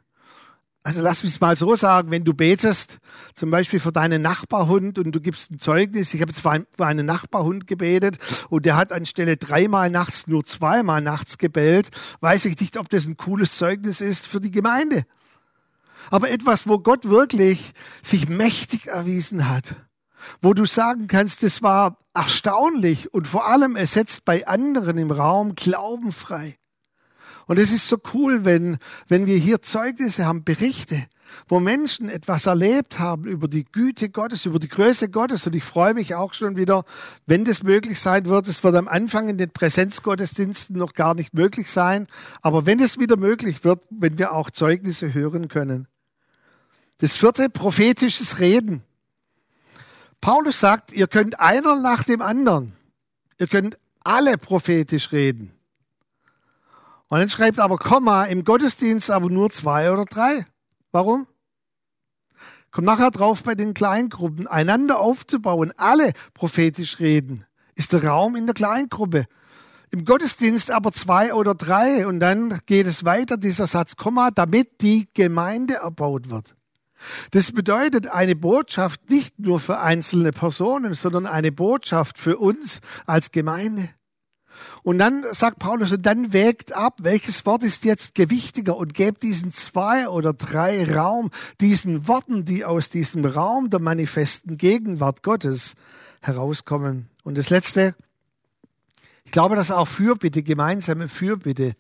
Also 0.84 1.02
lass 1.02 1.24
mich 1.24 1.40
mal 1.42 1.56
so 1.56 1.76
sagen, 1.76 2.10
wenn 2.10 2.24
du 2.24 2.34
betest, 2.34 3.00
zum 3.36 3.52
Beispiel 3.52 3.80
für 3.80 3.92
deinen 3.92 4.22
Nachbarhund 4.22 4.98
und 4.98 5.12
du 5.12 5.20
gibst 5.20 5.52
ein 5.52 5.60
Zeugnis, 5.60 6.14
ich 6.14 6.22
habe 6.22 6.32
jetzt 6.32 6.42
für 6.42 6.86
einen 6.86 7.06
Nachbarhund 7.06 7.68
gebetet 7.68 8.18
und 8.50 8.66
der 8.66 8.78
hat 8.78 8.94
anstelle 8.94 9.36
dreimal 9.36 9.90
nachts 9.90 10.28
nur 10.28 10.46
zweimal 10.46 11.02
nachts 11.02 11.38
gebellt, 11.38 11.90
weiß 12.22 12.46
ich 12.46 12.60
nicht, 12.60 12.78
ob 12.78 12.88
das 12.90 13.08
ein 13.08 13.18
cooles 13.18 13.58
Zeugnis 13.58 14.00
ist 14.00 14.26
für 14.26 14.40
die 14.40 14.52
Gemeinde. 14.52 15.06
Aber 16.12 16.30
etwas, 16.30 16.68
wo 16.68 16.80
Gott 16.80 17.10
wirklich 17.10 17.74
sich 18.02 18.30
mächtig 18.30 18.88
erwiesen 18.88 19.50
hat 19.50 19.76
wo 20.42 20.54
du 20.54 20.66
sagen 20.66 21.08
kannst, 21.08 21.44
das 21.44 21.62
war 21.62 21.98
erstaunlich 22.14 23.14
und 23.14 23.28
vor 23.28 23.48
allem 23.48 23.76
es 23.76 23.94
setzt 23.94 24.26
bei 24.26 24.48
anderen 24.48 24.98
im 24.98 25.12
Raum 25.12 25.56
Glauben 25.56 26.12
frei. 26.12 26.58
Und 27.50 27.58
es 27.58 27.72
ist 27.72 27.88
so 27.88 27.98
cool, 28.14 28.46
wenn, 28.46 28.78
wenn 29.08 29.26
wir 29.26 29.36
hier 29.36 29.60
Zeugnisse 29.60 30.28
haben, 30.28 30.44
Berichte, 30.44 31.08
wo 31.48 31.60
Menschen 31.60 32.08
etwas 32.08 32.46
erlebt 32.46 33.00
haben 33.00 33.26
über 33.26 33.48
die 33.48 33.66
Güte 33.66 34.10
Gottes, 34.10 34.46
über 34.46 34.60
die 34.60 34.68
Größe 34.68 35.10
Gottes. 35.10 35.48
Und 35.48 35.56
ich 35.56 35.64
freue 35.64 35.96
mich 35.96 36.14
auch 36.14 36.36
schon 36.36 36.58
wieder, 36.58 36.84
wenn 37.26 37.46
das 37.46 37.64
möglich 37.64 38.00
sein 38.00 38.26
wird. 38.26 38.48
Es 38.48 38.64
wird 38.64 38.76
am 38.76 38.88
Anfang 38.88 39.30
in 39.30 39.40
den 39.40 39.50
Präsenzgottesdiensten 39.50 40.78
noch 40.78 40.94
gar 40.94 41.16
nicht 41.16 41.34
möglich 41.34 41.72
sein. 41.72 42.06
Aber 42.44 42.68
wenn 42.68 42.80
es 42.80 43.00
wieder 43.00 43.18
möglich 43.18 43.64
wird, 43.64 43.82
wenn 43.90 44.20
wir 44.20 44.34
auch 44.34 44.52
Zeugnisse 44.52 45.16
hören 45.16 45.48
können. 45.48 45.88
Das 47.00 47.16
vierte, 47.16 47.50
prophetisches 47.50 48.38
Reden. 48.38 48.84
Paulus 50.22 50.60
sagt, 50.60 50.94
ihr 50.94 51.08
könnt 51.08 51.40
einer 51.40 51.78
nach 51.78 52.04
dem 52.04 52.22
anderen. 52.22 52.74
Ihr 53.40 53.48
könnt 53.48 53.80
alle 54.04 54.38
prophetisch 54.38 55.12
reden. 55.12 55.59
Und 57.10 57.20
dann 57.20 57.30
schreibt 57.30 57.60
aber 57.60 57.78
Komma, 57.78 58.26
im 58.26 58.44
Gottesdienst 58.44 59.10
aber 59.10 59.30
nur 59.30 59.50
zwei 59.50 59.92
oder 59.92 60.06
drei. 60.06 60.46
Warum? 60.92 61.28
Kommt 62.72 62.86
nachher 62.86 63.10
drauf 63.10 63.42
bei 63.42 63.56
den 63.56 63.74
Kleingruppen, 63.74 64.48
einander 64.48 65.00
aufzubauen, 65.00 65.74
alle 65.78 66.14
prophetisch 66.36 67.00
reden, 67.00 67.46
ist 67.74 67.94
der 67.94 68.06
Raum 68.06 68.36
in 68.36 68.46
der 68.46 68.54
Kleingruppe. 68.54 69.26
Im 69.90 70.06
Gottesdienst 70.06 70.70
aber 70.70 70.92
zwei 70.92 71.34
oder 71.34 71.56
drei 71.56 72.06
und 72.06 72.20
dann 72.20 72.60
geht 72.68 72.86
es 72.86 73.06
weiter, 73.06 73.38
dieser 73.38 73.66
Satz, 73.66 73.96
Komma, 73.96 74.30
damit 74.30 74.82
die 74.82 75.10
Gemeinde 75.16 75.76
erbaut 75.76 76.30
wird. 76.30 76.54
Das 77.32 77.52
bedeutet 77.52 78.06
eine 78.06 78.36
Botschaft 78.36 79.10
nicht 79.10 79.40
nur 79.40 79.60
für 79.60 79.80
einzelne 79.80 80.32
Personen, 80.32 80.94
sondern 80.94 81.26
eine 81.26 81.52
Botschaft 81.52 82.20
für 82.20 82.38
uns 82.38 82.82
als 83.08 83.32
Gemeinde. 83.32 83.90
Und 84.84 85.00
dann 85.00 85.26
sagt 85.32 85.60
Paulus, 85.60 85.92
und 85.92 86.06
dann 86.06 86.34
wägt 86.34 86.74
ab, 86.74 87.00
welches 87.02 87.46
Wort 87.46 87.64
ist 87.64 87.86
jetzt 87.86 88.16
gewichtiger 88.16 88.78
und 88.78 88.94
gebt 88.94 89.24
diesen 89.24 89.52
zwei 89.52 90.10
oder 90.10 90.34
drei 90.34 90.84
Raum, 90.96 91.32
diesen 91.62 92.08
Worten, 92.08 92.46
die 92.46 92.66
aus 92.66 92.90
diesem 92.90 93.26
Raum 93.26 93.70
der 93.70 93.80
manifesten 93.80 94.58
Gegenwart 94.58 95.24
Gottes 95.24 95.76
herauskommen. 96.22 97.10
Und 97.24 97.38
das 97.38 97.50
Letzte, 97.50 97.96
ich 99.26 99.32
glaube, 99.32 99.56
dass 99.56 99.72
auch 99.72 99.88
Fürbitte, 99.88 100.44
gemeinsame 100.44 101.08
Fürbitte, 101.08 101.76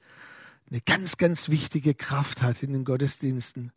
eine 0.70 0.82
ganz, 0.82 1.18
ganz 1.18 1.50
wichtige 1.50 1.96
Kraft 1.96 2.44
hat 2.44 2.62
in 2.62 2.74
den 2.74 2.86
Gottesdiensten. 2.86 3.72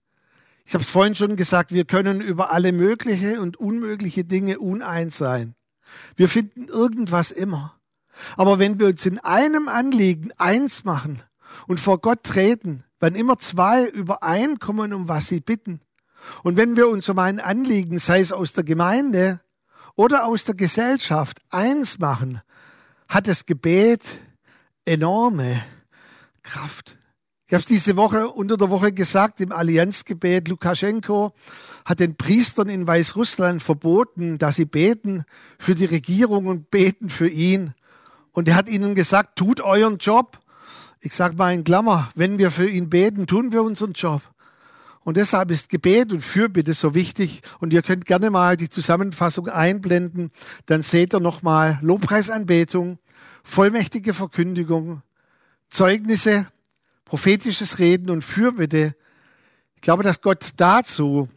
Ich 0.64 0.74
habe 0.74 0.84
es 0.84 0.90
vorhin 0.90 1.14
schon 1.14 1.36
gesagt, 1.36 1.72
wir 1.72 1.84
können 1.84 2.20
über 2.20 2.50
alle 2.50 2.72
mögliche 2.72 3.40
und 3.40 3.56
unmögliche 3.56 4.24
Dinge 4.24 4.58
uneins 4.58 5.16
sein. 5.16 5.54
Wir 6.16 6.28
finden 6.28 6.68
irgendwas 6.68 7.30
immer. 7.30 7.74
Aber 8.36 8.58
wenn 8.58 8.78
wir 8.78 8.86
uns 8.86 9.04
in 9.06 9.18
einem 9.18 9.68
Anliegen 9.68 10.30
eins 10.38 10.84
machen 10.84 11.22
und 11.66 11.80
vor 11.80 12.00
Gott 12.00 12.22
treten, 12.22 12.84
wenn 13.00 13.14
immer 13.14 13.38
zwei 13.38 13.86
übereinkommen, 13.86 14.92
um 14.92 15.08
was 15.08 15.28
sie 15.28 15.40
bitten, 15.40 15.80
und 16.42 16.56
wenn 16.56 16.76
wir 16.76 16.88
uns 16.88 17.08
um 17.08 17.18
ein 17.18 17.40
Anliegen, 17.40 17.98
sei 17.98 18.20
es 18.20 18.32
aus 18.32 18.52
der 18.52 18.64
Gemeinde 18.64 19.40
oder 19.96 20.24
aus 20.24 20.44
der 20.44 20.54
Gesellschaft, 20.54 21.40
eins 21.50 21.98
machen, 21.98 22.40
hat 23.08 23.28
das 23.28 23.44
Gebet 23.44 24.20
enorme 24.84 25.62
Kraft. 26.42 26.96
Ich 27.46 27.54
habe 27.54 27.60
es 27.60 27.66
diese 27.66 27.96
Woche 27.96 28.28
unter 28.28 28.56
der 28.56 28.70
Woche 28.70 28.92
gesagt 28.92 29.40
im 29.40 29.52
Allianzgebet. 29.52 30.48
Lukaschenko 30.48 31.34
hat 31.84 32.00
den 32.00 32.16
Priestern 32.16 32.70
in 32.70 32.86
Weißrussland 32.86 33.62
verboten, 33.62 34.38
dass 34.38 34.56
sie 34.56 34.64
beten 34.64 35.24
für 35.58 35.74
die 35.74 35.84
Regierung 35.84 36.46
und 36.46 36.70
beten 36.70 37.10
für 37.10 37.28
ihn. 37.28 37.74
Und 38.32 38.48
er 38.48 38.56
hat 38.56 38.68
ihnen 38.68 38.94
gesagt, 38.94 39.36
tut 39.36 39.60
euren 39.60 39.98
Job. 39.98 40.38
Ich 41.00 41.14
sage 41.14 41.36
mal 41.36 41.52
in 41.52 41.64
Klammer, 41.64 42.10
wenn 42.14 42.38
wir 42.38 42.50
für 42.50 42.68
ihn 42.68 42.88
beten, 42.90 43.26
tun 43.26 43.52
wir 43.52 43.62
unseren 43.62 43.92
Job. 43.92 44.22
Und 45.04 45.16
deshalb 45.16 45.50
ist 45.50 45.68
Gebet 45.68 46.12
und 46.12 46.20
Fürbitte 46.20 46.74
so 46.74 46.94
wichtig. 46.94 47.42
Und 47.58 47.72
ihr 47.72 47.82
könnt 47.82 48.06
gerne 48.06 48.30
mal 48.30 48.56
die 48.56 48.70
Zusammenfassung 48.70 49.48
einblenden. 49.48 50.30
Dann 50.66 50.82
seht 50.82 51.12
ihr 51.12 51.20
nochmal 51.20 51.78
Lobpreisanbetung, 51.82 52.98
vollmächtige 53.42 54.14
Verkündigung, 54.14 55.02
Zeugnisse, 55.68 56.46
prophetisches 57.04 57.78
Reden 57.78 58.10
und 58.10 58.22
Fürbitte. 58.22 58.94
Ich 59.74 59.82
glaube, 59.82 60.04
dass 60.04 60.20
Gott 60.20 60.50
dazu 60.56 61.28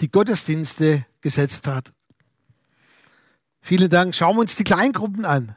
die 0.00 0.10
Gottesdienste 0.10 1.04
gesetzt 1.20 1.66
hat. 1.66 1.92
Vielen 3.60 3.90
Dank. 3.90 4.14
Schauen 4.14 4.36
wir 4.36 4.40
uns 4.40 4.54
die 4.54 4.64
Kleingruppen 4.64 5.24
an. 5.24 5.56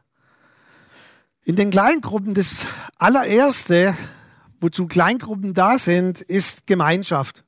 In 1.45 1.57
den 1.57 1.71
Kleingruppen, 1.71 2.33
das 2.33 2.67
allererste, 2.97 3.97
wozu 4.61 4.87
Kleingruppen 4.87 5.53
da 5.53 5.77
sind, 5.77 6.21
ist 6.21 6.67
Gemeinschaft. 6.67 7.43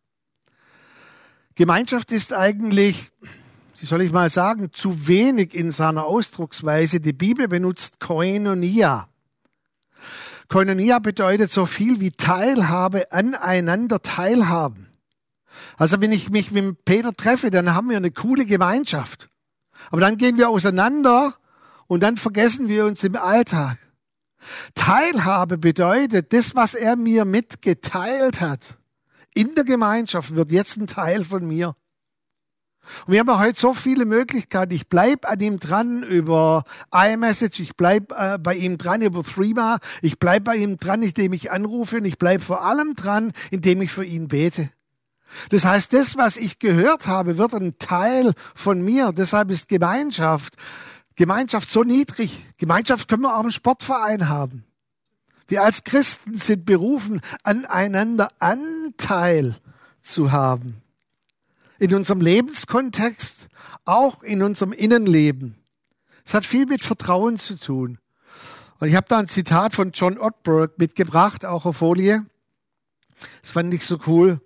Gemeinschaft 1.56 2.12
ist 2.12 2.34
eigentlich, 2.34 3.10
wie 3.80 3.86
soll 3.86 4.02
ich 4.02 4.12
mal 4.12 4.30
sagen, 4.30 4.74
zu 4.74 5.08
wenig 5.08 5.56
in 5.56 5.72
seiner 5.72 6.04
Ausdrucksweise. 6.04 7.00
Die 7.00 7.14
Bibel 7.14 7.48
benutzt 7.48 8.02
Koinonia. 8.02 9.08
Koinonia 10.50 11.00
bedeutet 11.00 11.54
so 11.54 11.66
viel 11.66 12.02
wie 12.02 12.12
Teilhabe, 12.12 13.14
aneinander 13.14 14.02
teilhaben. 14.02 14.90
Also 15.78 16.02
wenn 16.02 16.12
ich 16.12 16.30
mich 16.30 16.52
mit 16.52 16.84
Peter 16.84 17.14
treffe, 17.14 17.50
dann 17.50 17.74
haben 17.74 17.90
wir 17.90 17.96
eine 17.96 18.12
coole 18.12 18.46
Gemeinschaft. 18.46 19.30
Aber 19.90 20.02
dann 20.02 20.18
gehen 20.18 20.38
wir 20.38 20.50
auseinander 20.50 21.36
und 21.88 22.04
dann 22.04 22.18
vergessen 22.18 22.68
wir 22.68 22.86
uns 22.86 23.02
im 23.06 23.16
Alltag. 23.16 23.78
Teilhabe 24.74 25.58
bedeutet, 25.58 26.34
das, 26.34 26.56
was 26.56 26.74
er 26.74 26.96
mir 26.96 27.25
mitgeteilt 27.25 28.42
hat, 28.42 28.78
in 29.34 29.56
der 29.56 29.64
Gemeinschaft 29.64 30.36
wird 30.36 30.52
jetzt 30.52 30.78
ein 30.78 30.88
Teil 30.88 31.24
von 31.24 31.46
mir. 31.46 31.75
Und 33.06 33.14
wir 33.14 33.20
haben 33.20 33.28
ja 33.28 33.40
heute 33.40 33.60
so 33.60 33.74
viele 33.74 34.06
Möglichkeiten. 34.06 34.74
Ich 34.74 34.88
bleibe 34.88 35.28
an 35.28 35.40
ihm 35.40 35.60
dran 35.60 36.04
über 36.04 36.64
iMessage, 36.94 37.60
ich 37.60 37.75
bleibe 37.75 38.16
äh, 38.16 38.38
bei 38.38 38.56
ihm 38.56 38.78
dran 38.78 39.02
über 39.02 39.24
Threema, 39.24 39.80
ich 40.02 40.20
bleibe 40.20 40.46
bei 40.46 40.58
ihm 40.58 40.78
dran, 40.78 41.02
indem 41.02 41.34
ich 41.34 41.52
anrufe 41.52 41.98
und 41.98 42.06
ich 42.06 42.18
bleibe 42.18 42.44
vor 42.44 42.64
allem 42.64 42.96
dran, 42.96 43.34
indem 43.52 43.82
ich 43.82 43.92
für 43.92 44.06
ihn 44.06 44.28
bete. 44.28 44.70
Das 45.50 45.66
heißt, 45.66 45.92
das, 45.94 46.18
was 46.18 46.38
ich 46.38 46.60
gehört 46.60 47.08
habe, 47.08 47.38
wird 47.38 47.54
ein 47.54 47.78
Teil 47.80 48.34
von 48.54 48.82
mir. 48.82 49.12
Deshalb 49.12 49.52
ist 49.52 49.68
Gemeinschaft, 49.68 50.56
Gemeinschaft 51.16 51.70
so 51.70 51.84
niedrig. 51.84 52.46
Gemeinschaft 52.58 53.08
können 53.08 53.24
wir 53.24 53.38
auch 53.38 53.44
im 53.44 53.52
Sportverein 53.52 54.30
haben. 54.30 54.66
Wir 55.48 55.64
als 55.64 55.84
Christen 55.84 56.38
sind 56.38 56.66
berufen, 56.66 57.22
aneinander 57.44 58.30
Anteil 58.40 59.56
zu 60.02 60.32
haben 60.32 60.82
in 61.80 61.94
unserem 61.94 62.22
Lebenskontext, 62.22 63.48
auch 63.86 64.24
in 64.24 64.42
unserem 64.44 64.74
Innenleben. 64.74 65.56
Es 66.26 66.34
hat 66.34 66.46
viel 66.46 66.66
mit 66.66 66.84
Vertrauen 66.84 67.38
zu 67.38 67.56
tun. 67.56 68.00
Und 68.80 68.88
ich 68.88 68.96
habe 68.96 69.08
da 69.08 69.20
ein 69.20 69.28
Zitat 69.28 69.74
von 69.74 69.92
John 69.92 70.18
Ottberg 70.18 70.78
mitgebracht, 70.78 71.46
auch 71.46 71.66
auf 71.66 71.78
Folie. 71.78 72.26
Das 73.42 73.52
fand 73.52 73.74
ich 73.74 73.86
so 73.86 74.00
cool. 74.08 74.42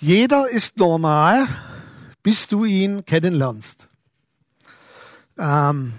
Jeder 0.00 0.48
ist 0.48 0.76
normal, 0.76 1.46
bis 2.22 2.48
du 2.48 2.64
ihn 2.64 3.04
kennenlernst. 3.04 3.87
Ähm, 5.38 5.94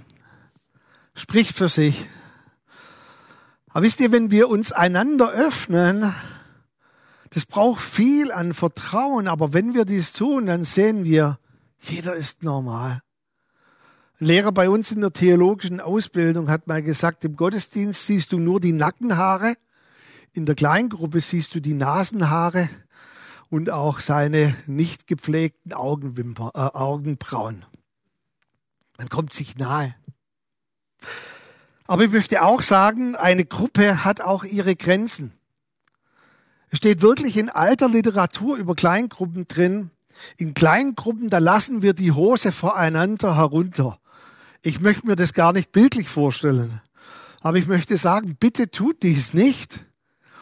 spricht 1.15 1.55
für 1.55 1.69
sich. 1.69 2.07
Aber 3.69 3.83
wisst 3.83 3.99
ihr, 3.99 4.11
wenn 4.11 4.31
wir 4.31 4.49
uns 4.49 4.71
einander 4.71 5.31
öffnen, 5.31 6.13
das 7.29 7.45
braucht 7.45 7.81
viel 7.81 8.31
an 8.31 8.53
Vertrauen, 8.53 9.27
aber 9.27 9.53
wenn 9.53 9.73
wir 9.73 9.85
dies 9.85 10.13
tun, 10.13 10.47
dann 10.47 10.63
sehen 10.63 11.03
wir, 11.03 11.37
jeder 11.79 12.15
ist 12.15 12.43
normal. 12.43 13.01
Ein 14.19 14.25
Lehrer 14.25 14.51
bei 14.51 14.69
uns 14.69 14.91
in 14.91 15.01
der 15.01 15.11
theologischen 15.11 15.79
Ausbildung 15.79 16.49
hat 16.49 16.67
mal 16.67 16.81
gesagt, 16.81 17.23
im 17.23 17.35
Gottesdienst 17.35 18.05
siehst 18.05 18.31
du 18.31 18.39
nur 18.39 18.59
die 18.59 18.73
Nackenhaare, 18.73 19.55
in 20.33 20.45
der 20.45 20.55
Kleingruppe 20.55 21.21
siehst 21.21 21.55
du 21.55 21.59
die 21.59 21.73
Nasenhaare 21.73 22.69
und 23.49 23.69
auch 23.69 23.99
seine 23.99 24.55
nicht 24.67 25.07
gepflegten 25.07 25.73
Augenwimper, 25.73 26.51
äh, 26.53 26.77
Augenbrauen. 26.77 27.65
Man 28.99 29.07
kommt 29.07 29.31
sich 29.31 29.55
nahe. 29.55 29.95
Aber 31.87 32.03
ich 32.03 32.11
möchte 32.11 32.43
auch 32.43 32.61
sagen, 32.61 33.15
eine 33.15 33.45
Gruppe 33.45 34.03
hat 34.03 34.19
auch 34.19 34.43
ihre 34.43 34.75
Grenzen. 34.75 35.31
Es 36.69 36.79
steht 36.79 37.01
wirklich 37.01 37.37
in 37.37 37.49
alter 37.49 37.87
Literatur 37.87 38.57
über 38.57 38.75
Kleingruppen 38.75 39.47
drin. 39.47 39.91
In 40.35 40.53
Kleingruppen, 40.53 41.29
da 41.29 41.37
lassen 41.37 41.81
wir 41.81 41.93
die 41.93 42.11
Hose 42.11 42.51
voreinander 42.51 43.37
herunter. 43.37 43.99
Ich 44.63 44.81
möchte 44.81 45.07
mir 45.07 45.15
das 45.15 45.33
gar 45.33 45.53
nicht 45.53 45.71
bildlich 45.71 46.09
vorstellen. 46.09 46.81
Aber 47.39 47.57
ich 47.57 47.67
möchte 47.67 47.95
sagen, 47.95 48.35
bitte 48.37 48.69
tut 48.69 49.01
dies 49.01 49.33
nicht. 49.33 49.85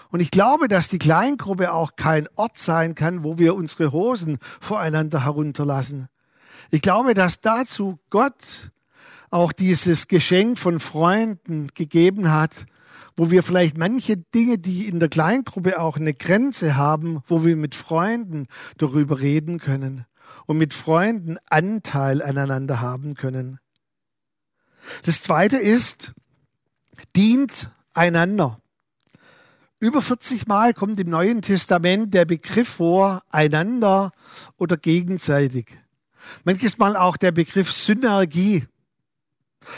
Und 0.09 0.19
ich 0.19 0.31
glaube, 0.31 0.67
dass 0.67 0.87
die 0.87 0.97
Kleingruppe 0.97 1.73
auch 1.73 1.95
kein 1.95 2.27
Ort 2.35 2.57
sein 2.57 2.95
kann, 2.95 3.23
wo 3.23 3.37
wir 3.37 3.53
unsere 3.53 3.91
Hosen 3.91 4.39
voreinander 4.59 5.25
herunterlassen. 5.25 6.09
Ich 6.71 6.81
glaube, 6.81 7.13
dass 7.13 7.41
dazu 7.41 7.99
Gott 8.09 8.71
auch 9.29 9.51
dieses 9.51 10.07
Geschenk 10.07 10.57
von 10.57 10.79
Freunden 10.79 11.67
gegeben 11.73 12.31
hat, 12.31 12.65
wo 13.15 13.31
wir 13.31 13.43
vielleicht 13.43 13.77
manche 13.77 14.17
Dinge, 14.17 14.57
die 14.57 14.87
in 14.87 14.99
der 14.99 15.09
Kleingruppe 15.09 15.79
auch 15.79 15.97
eine 15.97 16.13
Grenze 16.13 16.75
haben, 16.75 17.23
wo 17.27 17.43
wir 17.43 17.55
mit 17.55 17.75
Freunden 17.75 18.47
darüber 18.77 19.19
reden 19.19 19.59
können 19.59 20.05
und 20.45 20.57
mit 20.57 20.73
Freunden 20.73 21.37
Anteil 21.49 22.21
aneinander 22.21 22.79
haben 22.79 23.15
können. 23.15 23.59
Das 25.03 25.21
zweite 25.21 25.57
ist, 25.57 26.13
dient 27.15 27.71
einander. 27.93 28.59
Über 29.79 30.01
40 30.01 30.47
Mal 30.47 30.73
kommt 30.73 30.99
im 30.99 31.09
Neuen 31.09 31.41
Testament 31.41 32.13
der 32.13 32.25
Begriff 32.25 32.67
vor, 32.67 33.21
einander 33.29 34.11
oder 34.57 34.77
gegenseitig. 34.77 35.77
Manches 36.43 36.77
Mal 36.77 36.95
auch 36.95 37.17
der 37.17 37.31
Begriff 37.31 37.71
Synergie. 37.71 38.65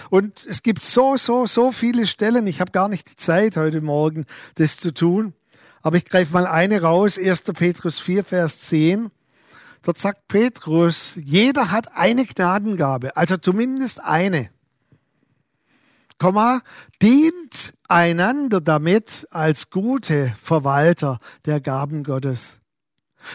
Und 0.10 0.46
es 0.46 0.62
gibt 0.62 0.84
so, 0.84 1.18
so, 1.18 1.46
so 1.46 1.72
viele 1.72 2.08
Stellen. 2.08 2.48
Ich 2.48 2.62
habe 2.62 2.72
gar 2.72 2.90
nicht 2.90 3.10
die 3.10 3.16
Zeit 3.16 3.58
heute 3.58 3.82
Morgen, 3.82 4.26
das 4.56 4.78
zu 4.78 4.94
tun. 4.94 5.34
Aber 5.82 5.98
ich 5.98 6.06
greife 6.06 6.34
mal 6.34 6.46
eine 6.46 6.82
raus, 6.82 7.18
1. 7.18 7.42
Petrus 7.54 8.00
4, 8.00 8.24
Vers 8.24 8.60
10. 8.62 9.12
Dort 9.82 9.98
sagt 9.98 10.28
Petrus, 10.28 11.14
jeder 11.16 11.72
hat 11.72 11.96
eine 11.96 12.26
Gnadengabe, 12.26 13.16
also 13.16 13.38
zumindest 13.38 14.04
eine. 14.04 14.50
Komma, 16.18 16.62
dient 17.02 17.74
einander 17.88 18.60
damit 18.60 19.26
als 19.32 19.70
gute 19.70 20.36
Verwalter 20.42 21.20
der 21.46 21.62
Gaben 21.62 22.04
Gottes. 22.04 22.59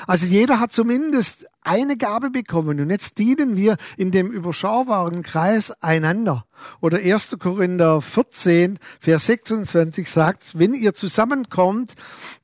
Also 0.06 0.26
jeder 0.26 0.60
hat 0.60 0.72
zumindest 0.72 1.46
eine 1.62 1.96
Gabe 1.96 2.30
bekommen 2.30 2.80
und 2.80 2.90
jetzt 2.90 3.18
dienen 3.18 3.56
wir 3.56 3.76
in 3.96 4.10
dem 4.10 4.30
überschaubaren 4.30 5.22
Kreis 5.22 5.70
einander. 5.82 6.44
Oder 6.80 6.98
1. 6.98 7.36
Korinther 7.38 8.00
14, 8.00 8.78
Vers 9.00 9.26
26 9.26 10.10
sagt, 10.10 10.58
wenn 10.58 10.74
ihr 10.74 10.94
zusammenkommt, 10.94 11.94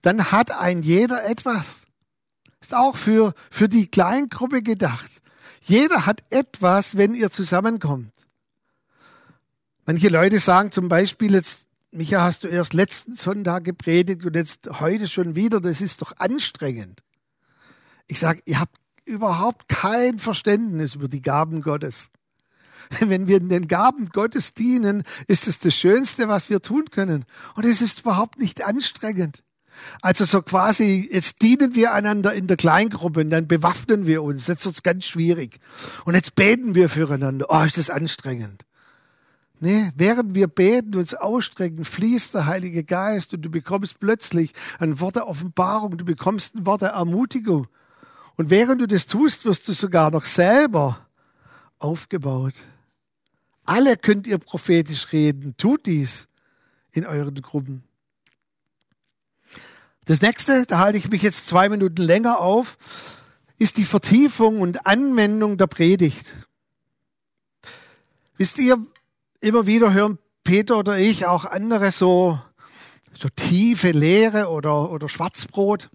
dann 0.03 0.33
hat 0.33 0.51
ein 0.51 0.83
jeder 0.83 1.25
etwas. 1.25 1.87
Ist 2.61 2.75
auch 2.75 2.97
für, 2.97 3.35
für 3.51 3.69
die 3.69 3.87
Kleingruppe 3.87 4.63
gedacht. 4.63 5.23
Jeder 5.63 6.07
hat 6.07 6.23
etwas, 6.31 6.97
wenn 6.97 7.15
ihr 7.15 7.31
zusammenkommt. 7.31 8.13
Manche 9.87 10.09
Leute 10.09 10.39
sagen 10.39 10.71
zum 10.71 10.89
Beispiel 10.89 11.35
jetzt, 11.35 11.63
Micha, 11.93 12.23
hast 12.23 12.45
du 12.45 12.49
erst 12.49 12.73
letzten 12.73 13.15
Sonntag 13.15 13.65
gepredigt 13.65 14.25
und 14.25 14.37
jetzt 14.37 14.69
heute 14.79 15.09
schon 15.09 15.35
wieder, 15.35 15.61
das 15.61 15.81
ist 15.81 16.01
doch 16.03 16.13
anstrengend. 16.19 17.03
Ich 18.11 18.19
sage, 18.19 18.43
ihr 18.45 18.59
habt 18.59 18.77
überhaupt 19.05 19.69
kein 19.69 20.19
Verständnis 20.19 20.97
über 20.97 21.07
die 21.07 21.23
Gaben 21.23 21.63
Gottes. 21.63 22.11
Wenn 22.99 23.29
wir 23.29 23.39
den 23.39 23.69
Gaben 23.69 24.09
Gottes 24.09 24.53
dienen, 24.53 25.05
ist 25.29 25.47
es 25.47 25.61
das 25.61 25.77
Schönste, 25.77 26.27
was 26.27 26.51
wir 26.51 26.61
tun 26.61 26.87
können. 26.91 27.25
Und 27.55 27.65
es 27.65 27.81
ist 27.81 28.01
überhaupt 28.01 28.41
nicht 28.41 28.65
anstrengend. 28.65 29.45
Also 30.03 30.25
so 30.25 30.43
quasi, 30.43 31.09
jetzt 31.11 31.41
dienen 31.41 31.77
wir 31.77 31.93
einander 31.95 32.35
in 32.35 32.49
der 32.49 32.57
Kleingruppe 32.57 33.21
und 33.21 33.31
dann 33.31 33.47
bewaffnen 33.47 34.07
wir 34.07 34.25
uns. 34.25 34.49
Jetzt 34.49 34.65
wird's 34.65 34.83
ganz 34.83 35.07
schwierig. 35.07 35.61
Und 36.05 36.17
jetzt 36.17 36.35
beten 36.35 36.75
wir 36.75 36.89
füreinander. 36.89 37.47
Oh, 37.49 37.63
ist 37.63 37.79
das 37.79 37.91
anstrengend. 37.91 38.65
Nee, 39.61 39.93
während 39.95 40.35
wir 40.35 40.49
beten, 40.49 40.97
uns 40.97 41.15
ausstrecken, 41.15 41.85
fließt 41.85 42.35
der 42.35 42.47
Heilige 42.47 42.83
Geist 42.83 43.35
und 43.35 43.43
du 43.43 43.51
bekommst 43.51 44.01
plötzlich 44.01 44.53
ein 44.81 44.99
Wort 44.99 45.15
der 45.15 45.29
Offenbarung, 45.29 45.97
du 45.97 46.05
bekommst 46.05 46.57
ein 46.57 46.67
Wort 46.67 46.83
der 46.83 46.91
Ermutigung. 46.91 47.69
Und 48.37 48.51
während 48.51 48.81
du 48.81 48.87
das 48.87 49.07
tust, 49.07 49.45
wirst 49.45 49.69
du 49.69 49.73
sogar 49.73 50.11
noch 50.11 50.25
selber 50.25 51.07
aufgebaut. 51.79 52.55
Alle 53.65 53.97
könnt 53.97 54.27
ihr 54.27 54.39
prophetisch 54.39 55.13
reden. 55.13 55.55
Tut 55.57 55.87
dies 55.87 56.29
in 56.93 57.07
euren 57.07 57.41
Gruppen. 57.43 57.85
Das 60.07 60.23
nächste, 60.23 60.67
da 60.67 60.79
halte 60.79 60.99
ich 60.99 61.09
mich 61.09 61.23
jetzt 61.23 61.47
zwei 61.47 61.69
Minuten 61.69 62.03
länger 62.03 62.41
auf, 62.41 62.77
ist 63.59 63.77
die 63.77 63.85
Vertiefung 63.85 64.61
und 64.61 64.87
Anwendung 64.87 65.57
der 65.57 65.67
Predigt. 65.67 66.35
Wisst 68.37 68.59
ihr, 68.59 68.79
immer 69.41 69.67
wieder 69.67 69.93
hören 69.93 70.19
Peter 70.45 70.79
oder 70.79 70.99
ich 70.99 71.27
auch 71.27 71.45
andere 71.45 71.93
so, 71.93 72.41
so 73.13 73.29
tiefe 73.29 73.91
Lehre 73.91 74.49
oder, 74.49 74.91
oder 74.91 75.09
Schwarzbrot. 75.09 75.91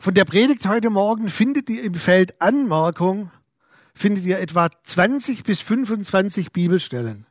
Von 0.00 0.14
der 0.14 0.24
Predigt 0.24 0.64
heute 0.66 0.90
Morgen 0.90 1.28
findet 1.28 1.68
ihr 1.68 1.82
im 1.82 1.94
Feld 1.94 2.40
Anmerkung, 2.40 3.32
findet 3.94 4.24
ihr 4.24 4.38
etwa 4.38 4.70
20 4.84 5.42
bis 5.42 5.60
25 5.60 6.52
Bibelstellen. 6.52 7.26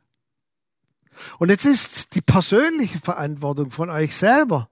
Und 1.38 1.48
jetzt 1.48 1.64
ist 1.64 2.14
die 2.14 2.20
persönliche 2.20 2.98
Verantwortung 2.98 3.70
von 3.70 3.88
euch 3.88 4.14
selber, 4.14 4.68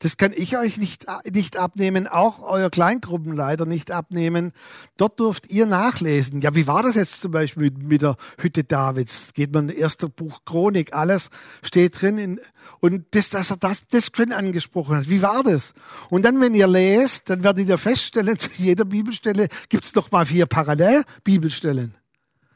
das 0.00 0.16
kann 0.16 0.32
ich 0.34 0.56
euch 0.56 0.78
nicht, 0.78 1.06
nicht 1.30 1.58
abnehmen, 1.58 2.06
auch 2.08 2.40
euer 2.40 2.70
Kleingruppenleiter 2.70 3.66
nicht 3.66 3.90
abnehmen. 3.90 4.52
Dort 4.96 5.20
dürft 5.20 5.50
ihr 5.50 5.66
nachlesen. 5.66 6.40
Ja, 6.40 6.54
wie 6.54 6.66
war 6.66 6.82
das 6.82 6.94
jetzt 6.94 7.20
zum 7.20 7.32
Beispiel 7.32 7.70
mit, 7.70 8.00
der 8.00 8.16
Hütte 8.38 8.64
Davids? 8.64 9.34
Geht 9.34 9.52
man 9.52 9.68
in 9.68 9.76
erster 9.76 10.08
Buch 10.08 10.40
Chronik, 10.46 10.94
alles 10.94 11.28
steht 11.62 12.00
drin. 12.00 12.16
In, 12.16 12.40
und 12.80 13.04
das, 13.10 13.28
dass 13.28 13.50
er 13.50 13.58
das, 13.58 13.86
das 13.88 14.10
schon 14.14 14.32
angesprochen 14.32 14.96
hat. 14.96 15.10
Wie 15.10 15.20
war 15.20 15.42
das? 15.42 15.74
Und 16.08 16.24
dann, 16.24 16.40
wenn 16.40 16.54
ihr 16.54 16.66
lest, 16.66 17.28
dann 17.28 17.44
werdet 17.44 17.68
ihr 17.68 17.78
feststellen, 17.78 18.38
zu 18.38 18.48
jeder 18.56 18.86
Bibelstelle 18.86 19.48
gibt 19.68 19.84
es 19.84 19.94
noch 19.94 20.10
mal 20.10 20.24
vier 20.24 20.46
Parallelbibelstellen. 20.46 21.94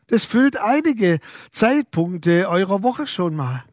Das 0.06 0.24
füllt 0.24 0.56
einige 0.56 1.18
Zeitpunkte 1.50 2.48
eurer 2.48 2.82
Woche 2.82 3.06
schon 3.06 3.36
mal 3.36 3.64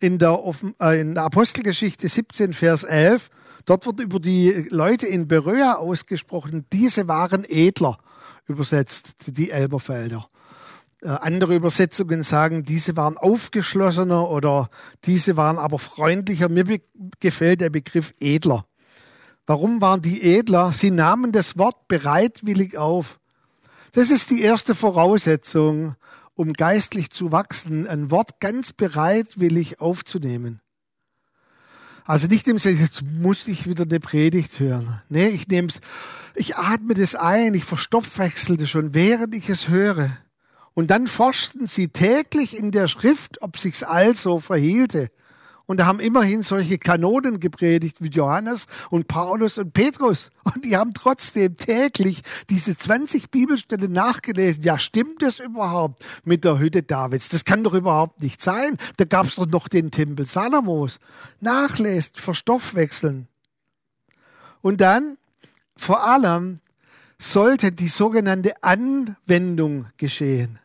in 0.00 0.18
der, 0.18 0.42
äh, 0.80 1.00
in 1.00 1.14
der 1.14 1.24
Apostelgeschichte 1.24 2.08
17, 2.08 2.52
Vers 2.52 2.84
11, 2.84 3.30
dort 3.66 3.86
wird 3.86 4.00
über 4.00 4.18
die 4.18 4.66
Leute 4.70 5.06
in 5.06 5.28
Beröa 5.28 5.74
ausgesprochen, 5.74 6.66
diese 6.72 7.06
waren 7.06 7.44
edler, 7.44 7.98
übersetzt, 8.46 9.14
die 9.26 9.50
Elberfelder. 9.50 10.28
Äh, 11.02 11.08
andere 11.08 11.54
Übersetzungen 11.54 12.22
sagen, 12.22 12.64
diese 12.64 12.96
waren 12.96 13.16
aufgeschlossener 13.16 14.28
oder 14.28 14.68
diese 15.04 15.36
waren 15.36 15.58
aber 15.58 15.78
freundlicher. 15.78 16.48
Mir 16.48 16.80
gefällt 17.20 17.60
der 17.60 17.70
Begriff 17.70 18.12
edler. 18.20 18.64
Warum 19.46 19.80
waren 19.80 20.02
die 20.02 20.22
edler? 20.22 20.72
Sie 20.72 20.90
nahmen 20.90 21.32
das 21.32 21.58
Wort 21.58 21.88
bereitwillig 21.88 22.76
auf. 22.76 23.18
Das 23.92 24.10
ist 24.10 24.30
die 24.30 24.42
erste 24.42 24.74
Voraussetzung 24.74 25.96
um 26.40 26.54
geistlich 26.54 27.10
zu 27.10 27.32
wachsen, 27.32 27.86
ein 27.86 28.10
Wort 28.10 28.40
ganz 28.40 28.72
bereitwillig 28.72 29.78
aufzunehmen. 29.78 30.62
Also 32.06 32.28
nicht 32.28 32.48
im 32.48 32.58
Sinne, 32.58 32.80
jetzt 32.80 33.02
muss 33.02 33.46
ich 33.46 33.68
wieder 33.68 33.84
eine 33.84 34.00
Predigt 34.00 34.58
hören. 34.58 35.02
Nee, 35.10 35.28
ich 35.28 35.48
nehme 35.48 35.68
es, 35.68 35.82
ich 36.34 36.56
atme 36.56 36.94
das 36.94 37.14
ein, 37.14 37.52
ich 37.52 37.66
verstoffwechsel 37.66 38.56
das 38.56 38.70
schon, 38.70 38.94
während 38.94 39.34
ich 39.34 39.50
es 39.50 39.68
höre. 39.68 40.16
Und 40.72 40.90
dann 40.90 41.08
forschten 41.08 41.66
sie 41.66 41.88
täglich 41.88 42.56
in 42.56 42.70
der 42.70 42.88
Schrift, 42.88 43.42
ob 43.42 43.58
sich's 43.58 43.82
also 43.82 44.40
verhielte. 44.40 45.10
Und 45.70 45.76
da 45.76 45.86
haben 45.86 46.00
immerhin 46.00 46.42
solche 46.42 46.78
Kanonen 46.78 47.38
gepredigt 47.38 47.98
wie 48.00 48.08
Johannes 48.08 48.66
und 48.90 49.06
Paulus 49.06 49.56
und 49.56 49.72
Petrus. 49.72 50.30
Und 50.42 50.64
die 50.64 50.76
haben 50.76 50.94
trotzdem 50.94 51.56
täglich 51.56 52.22
diese 52.48 52.76
20 52.76 53.30
Bibelstellen 53.30 53.92
nachgelesen. 53.92 54.64
Ja, 54.64 54.80
stimmt 54.80 55.22
das 55.22 55.38
überhaupt 55.38 56.04
mit 56.24 56.42
der 56.42 56.58
Hütte 56.58 56.82
Davids? 56.82 57.28
Das 57.28 57.44
kann 57.44 57.62
doch 57.62 57.74
überhaupt 57.74 58.20
nicht 58.20 58.42
sein. 58.42 58.78
Da 58.96 59.04
gab 59.04 59.26
es 59.26 59.36
doch 59.36 59.46
noch 59.46 59.68
den 59.68 59.92
Tempel 59.92 60.26
Salomos. 60.26 60.98
Nachlesen, 61.38 62.14
verstoffwechseln. 62.16 63.28
Und 64.62 64.80
dann, 64.80 65.18
vor 65.76 66.02
allem, 66.02 66.58
sollte 67.16 67.70
die 67.70 67.86
sogenannte 67.86 68.60
Anwendung 68.64 69.86
geschehen. 69.98 70.58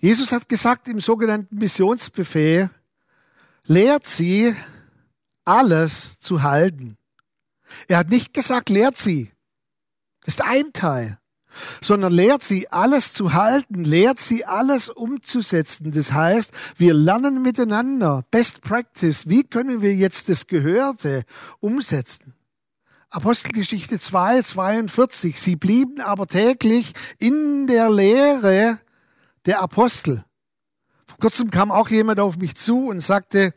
Jesus 0.00 0.32
hat 0.32 0.50
gesagt 0.50 0.86
im 0.86 1.00
sogenannten 1.00 1.56
Missionsbefehl, 1.56 2.68
lehrt 3.66 4.06
sie, 4.06 4.54
alles 5.44 6.18
zu 6.18 6.42
halten. 6.42 6.96
Er 7.88 7.98
hat 7.98 8.10
nicht 8.10 8.34
gesagt, 8.34 8.68
lehrt 8.68 8.96
sie. 8.98 9.30
Das 10.24 10.34
ist 10.34 10.42
ein 10.42 10.72
Teil. 10.72 11.18
Sondern 11.80 12.12
lehrt 12.12 12.42
sie, 12.42 12.68
alles 12.68 13.14
zu 13.14 13.32
halten, 13.32 13.84
lehrt 13.84 14.20
sie, 14.20 14.44
alles 14.44 14.90
umzusetzen. 14.90 15.90
Das 15.90 16.12
heißt, 16.12 16.50
wir 16.76 16.92
lernen 16.92 17.40
miteinander. 17.40 18.24
Best 18.30 18.60
Practice. 18.60 19.28
Wie 19.28 19.42
können 19.42 19.80
wir 19.80 19.94
jetzt 19.94 20.28
das 20.28 20.46
Gehörte 20.46 21.24
umsetzen? 21.60 22.34
Apostelgeschichte 23.08 23.98
2, 23.98 24.42
42. 24.42 25.40
Sie 25.40 25.56
blieben 25.56 26.02
aber 26.02 26.26
täglich 26.26 26.92
in 27.18 27.66
der 27.66 27.88
Lehre 27.88 28.78
der 29.46 29.60
Apostel. 29.60 30.24
Kurzem 31.20 31.50
kam 31.50 31.70
auch 31.70 31.88
jemand 31.88 32.20
auf 32.20 32.36
mich 32.36 32.54
zu 32.54 32.86
und 32.86 33.00
sagte, 33.00 33.54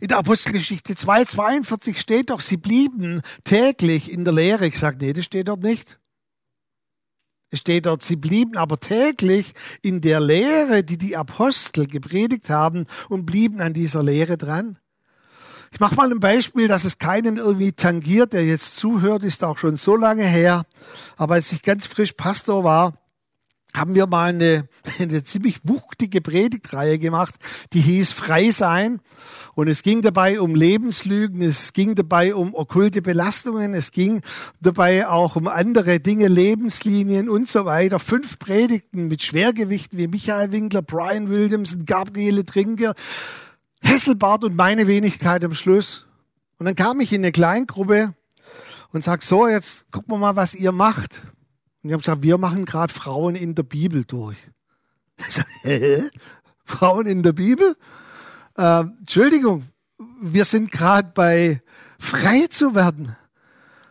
in 0.00 0.08
der 0.08 0.18
Apostelgeschichte 0.18 0.96
2, 0.96 1.24
42 1.24 2.00
steht 2.00 2.30
doch, 2.30 2.40
sie 2.40 2.56
blieben 2.56 3.22
täglich 3.44 4.10
in 4.10 4.24
der 4.24 4.34
Lehre. 4.34 4.66
Ich 4.66 4.78
sage, 4.78 4.98
nee, 5.00 5.12
das 5.12 5.24
steht 5.24 5.48
dort 5.48 5.62
nicht. 5.62 5.98
Es 7.50 7.58
steht 7.58 7.86
dort, 7.86 8.02
sie 8.02 8.16
blieben 8.16 8.56
aber 8.56 8.78
täglich 8.78 9.54
in 9.82 10.00
der 10.00 10.20
Lehre, 10.20 10.84
die 10.84 10.98
die 10.98 11.16
Apostel 11.16 11.86
gepredigt 11.86 12.48
haben 12.48 12.86
und 13.08 13.26
blieben 13.26 13.60
an 13.60 13.72
dieser 13.72 14.02
Lehre 14.02 14.36
dran. 14.36 14.78
Ich 15.72 15.80
mache 15.80 15.94
mal 15.94 16.10
ein 16.10 16.20
Beispiel, 16.20 16.68
dass 16.68 16.84
es 16.84 16.98
keinen 16.98 17.36
irgendwie 17.36 17.72
tangiert, 17.72 18.32
der 18.32 18.44
jetzt 18.44 18.76
zuhört, 18.76 19.22
ist 19.22 19.44
auch 19.44 19.58
schon 19.58 19.76
so 19.76 19.96
lange 19.96 20.24
her. 20.24 20.64
Aber 21.16 21.34
als 21.34 21.52
ich 21.52 21.62
ganz 21.62 21.86
frisch 21.86 22.12
Pastor 22.12 22.64
war, 22.64 22.99
haben 23.74 23.94
wir 23.94 24.06
mal 24.06 24.30
eine, 24.30 24.68
eine 24.98 25.22
ziemlich 25.24 25.60
wuchtige 25.64 26.20
Predigtreihe 26.20 26.98
gemacht, 26.98 27.34
die 27.72 27.80
hieß 27.80 28.12
Frei 28.12 28.50
sein. 28.50 29.00
Und 29.54 29.68
es 29.68 29.82
ging 29.82 30.00
dabei 30.02 30.40
um 30.40 30.54
Lebenslügen, 30.54 31.42
es 31.42 31.72
ging 31.72 31.94
dabei 31.94 32.34
um 32.34 32.54
okkulte 32.54 33.02
Belastungen, 33.02 33.74
es 33.74 33.90
ging 33.90 34.22
dabei 34.60 35.08
auch 35.08 35.36
um 35.36 35.48
andere 35.48 36.00
Dinge, 36.00 36.28
Lebenslinien 36.28 37.28
und 37.28 37.48
so 37.48 37.64
weiter. 37.64 37.98
Fünf 37.98 38.38
Predigten 38.38 39.08
mit 39.08 39.22
Schwergewichten 39.22 39.98
wie 39.98 40.08
Michael 40.08 40.52
Winkler, 40.52 40.82
Brian 40.82 41.28
Williamson, 41.28 41.84
Gabriele 41.84 42.44
Trinker, 42.44 42.94
Hesselbart 43.82 44.44
und 44.44 44.56
meine 44.56 44.86
Wenigkeit 44.86 45.44
am 45.44 45.54
Schluss. 45.54 46.06
Und 46.58 46.66
dann 46.66 46.74
kam 46.74 47.00
ich 47.00 47.12
in 47.12 47.22
eine 47.22 47.32
Kleingruppe 47.32 48.14
und 48.92 49.04
sag 49.04 49.22
so, 49.22 49.48
jetzt 49.48 49.90
gucken 49.90 50.12
wir 50.12 50.18
mal, 50.18 50.36
was 50.36 50.54
ihr 50.54 50.72
macht. 50.72 51.22
Und 51.82 51.88
ich 51.88 51.92
habe 51.92 52.02
gesagt, 52.02 52.22
wir 52.22 52.38
machen 52.38 52.64
gerade 52.64 52.92
Frauen 52.92 53.34
in 53.36 53.54
der 53.54 53.62
Bibel 53.62 54.04
durch. 54.04 54.38
Ich 55.18 55.34
sag, 55.34 55.46
hä? 55.62 56.08
Frauen 56.64 57.04
in 57.06 57.22
der 57.22 57.32
Bibel? 57.32 57.76
Äh, 58.56 58.80
Entschuldigung, 58.80 59.64
wir 60.22 60.46
sind 60.46 60.72
gerade 60.72 61.10
bei 61.14 61.60
frei 61.98 62.46
zu 62.48 62.74
werden. 62.74 63.16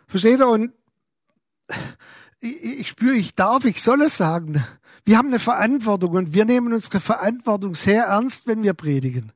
Versteht 0.07 0.39
ihr? 0.39 0.47
Und 0.47 0.71
ich, 2.39 2.63
ich 2.63 2.87
spüre, 2.87 3.13
ich 3.13 3.35
darf, 3.35 3.65
ich 3.65 3.83
soll 3.83 4.01
es 4.01 4.17
sagen. 4.17 4.63
Wir 5.05 5.17
haben 5.17 5.27
eine 5.27 5.39
Verantwortung 5.39 6.11
und 6.11 6.33
wir 6.33 6.45
nehmen 6.45 6.73
unsere 6.73 6.99
Verantwortung 6.99 7.75
sehr 7.75 8.05
ernst, 8.05 8.47
wenn 8.47 8.63
wir 8.63 8.73
predigen. 8.73 9.31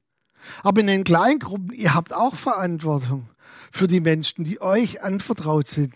Aber 0.62 0.82
in 0.82 0.88
den 0.88 1.04
Kleingruppen, 1.04 1.72
ihr 1.72 1.94
habt 1.94 2.14
auch 2.14 2.36
Verantwortung 2.36 3.30
für 3.72 3.88
die 3.88 4.02
Menschen, 4.02 4.46
die 4.46 4.62
euch 4.62 5.04
anvertraut 5.04 5.68
sind. 5.68 5.94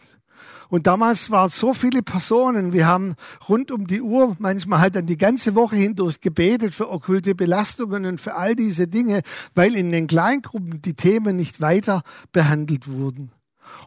Und 0.70 0.88
damals 0.88 1.32
waren 1.32 1.50
so 1.50 1.74
viele 1.74 2.04
Personen. 2.04 2.74
Wir 2.74 2.88
haben 2.88 3.16
rund 3.48 3.72
um 3.72 3.88
die 3.88 4.02
Uhr, 4.02 4.36
manchmal 4.40 4.80
halt 4.80 4.96
dann 4.96 5.06
die 5.06 5.18
ganze 5.18 5.56
Woche 5.56 5.76
hindurch 5.76 6.22
gebetet 6.22 6.74
für 6.74 6.90
okkulte 6.90 7.36
Belastungen 7.36 8.06
und 8.06 8.22
für 8.22 8.36
all 8.36 8.56
diese 8.56 8.88
Dinge, 8.88 9.22
weil 9.56 9.76
in 9.76 9.92
den 9.92 10.08
Kleingruppen 10.08 10.82
die 10.82 10.94
Themen 10.94 11.36
nicht 11.36 11.62
weiter 11.62 12.04
behandelt 12.32 12.88
wurden. 12.88 13.32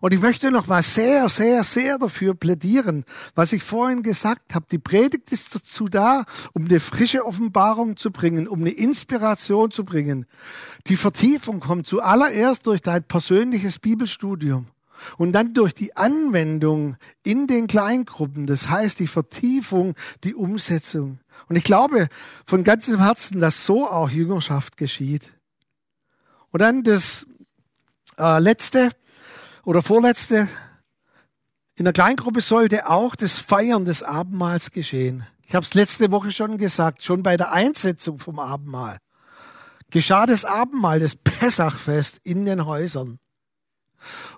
Und 0.01 0.14
ich 0.14 0.20
möchte 0.20 0.51
noch 0.51 0.66
mal 0.66 0.83
sehr, 0.83 1.29
sehr, 1.29 1.64
sehr 1.64 1.99
dafür 1.99 2.35
plädieren, 2.35 3.05
was 3.35 3.53
ich 3.53 3.62
vorhin 3.62 4.03
gesagt 4.03 4.55
habe. 4.55 4.66
Die 4.70 4.79
Predigt 4.79 5.31
ist 5.33 5.55
dazu 5.55 5.88
da, 5.88 6.25
um 6.53 6.64
eine 6.64 6.81
frische 6.81 7.27
Offenbarung 7.27 7.96
zu 7.96 8.11
bringen, 8.11 8.49
um 8.49 8.61
eine 8.61 8.70
Inspiration 8.70 9.70
zu 9.70 9.85
bringen. 9.85 10.27
Die 10.87 10.96
Vertiefung 10.96 11.61
kommt 11.61 11.87
zuallererst 11.87 12.66
durch 12.66 12.81
dein 12.81 13.05
persönliches 13.05 13.79
Bibelstudium. 13.79 14.66
Und 15.19 15.33
dann 15.33 15.55
durch 15.55 15.75
die 15.75 15.97
Anwendung 15.97 16.97
in 17.23 17.47
den 17.47 17.67
Kleingruppen, 17.67 18.47
das 18.47 18.69
heißt 18.69 18.99
die 18.99 19.07
Vertiefung, 19.07 19.95
die 20.25 20.35
Umsetzung. 20.35 21.19
Und 21.49 21.57
ich 21.57 21.65
glaube 21.65 22.09
von 22.45 22.65
ganzem 22.65 22.99
Herzen, 22.99 23.41
dass 23.41 23.65
so 23.65 23.89
auch 23.89 24.11
Jüngerschaft 24.11 24.77
geschieht. 24.77 25.33
Und 26.51 26.61
dann 26.61 26.83
das 26.83 27.27
äh, 28.19 28.39
letzte 28.39 28.91
oder 29.65 29.83
vorletzte. 29.83 30.49
In 31.77 31.85
der 31.85 31.95
Kleingruppe 31.95 32.41
sollte 32.41 32.89
auch 32.89 33.17
das 33.17 33.39
Feiern 33.39 33.85
des 33.85 34.03
Abendmahls 34.03 34.71
geschehen. 34.71 35.27
Ich 35.47 35.55
habe 35.55 35.65
es 35.65 35.75
letzte 35.75 36.13
Woche 36.13 36.31
schon 36.31 36.59
gesagt, 36.59 37.03
schon 37.03 37.23
bei 37.23 37.37
der 37.37 37.53
Einsetzung 37.53 38.19
vom 38.19 38.39
Abendmahl 38.39 38.99
geschah 39.91 40.27
das 40.27 40.45
Abendmahl, 40.45 41.01
das 41.01 41.17
Pessachfest 41.17 42.21
in 42.23 42.45
den 42.47 42.65
Häusern. 42.65 43.19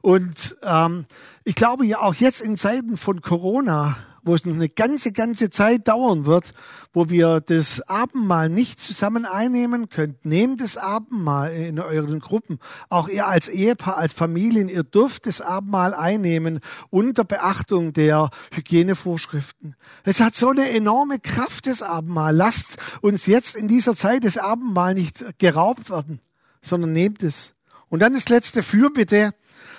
Und 0.00 0.56
ähm, 0.62 1.06
ich 1.44 1.54
glaube 1.54 1.86
ja 1.86 2.00
auch 2.00 2.14
jetzt 2.14 2.40
in 2.40 2.56
Zeiten 2.56 2.96
von 2.96 3.20
Corona, 3.20 3.96
wo 4.24 4.34
es 4.34 4.44
noch 4.44 4.54
eine 4.54 4.68
ganze, 4.68 5.12
ganze 5.12 5.50
Zeit 5.50 5.88
dauern 5.88 6.26
wird, 6.26 6.54
wo 6.92 7.10
wir 7.10 7.40
das 7.40 7.80
Abendmahl 7.88 8.48
nicht 8.48 8.80
zusammen 8.80 9.24
einnehmen 9.24 9.88
könnt. 9.88 10.24
Nehmt 10.24 10.60
das 10.60 10.76
Abendmahl 10.76 11.52
in 11.52 11.80
euren 11.80 12.20
Gruppen. 12.20 12.58
Auch 12.88 13.08
ihr 13.08 13.26
als 13.26 13.48
Ehepaar, 13.48 13.96
als 13.96 14.12
Familien, 14.12 14.68
ihr 14.68 14.84
dürft 14.84 15.26
das 15.26 15.40
Abendmahl 15.40 15.94
einnehmen 15.94 16.60
unter 16.90 17.24
Beachtung 17.24 17.92
der 17.92 18.30
Hygienevorschriften. 18.54 19.74
Es 20.04 20.20
hat 20.20 20.36
so 20.36 20.50
eine 20.50 20.70
enorme 20.70 21.18
Kraft, 21.18 21.66
das 21.66 21.82
Abendmahl. 21.82 22.34
Lasst 22.34 22.76
uns 23.00 23.26
jetzt 23.26 23.56
in 23.56 23.66
dieser 23.66 23.96
Zeit 23.96 24.24
das 24.24 24.38
Abendmahl 24.38 24.94
nicht 24.94 25.24
geraubt 25.38 25.90
werden, 25.90 26.20
sondern 26.60 26.92
nehmt 26.92 27.22
es. 27.22 27.54
Und 27.88 28.00
dann 28.00 28.14
das 28.14 28.28
letzte 28.28 28.62
Fürbitte 28.62 29.34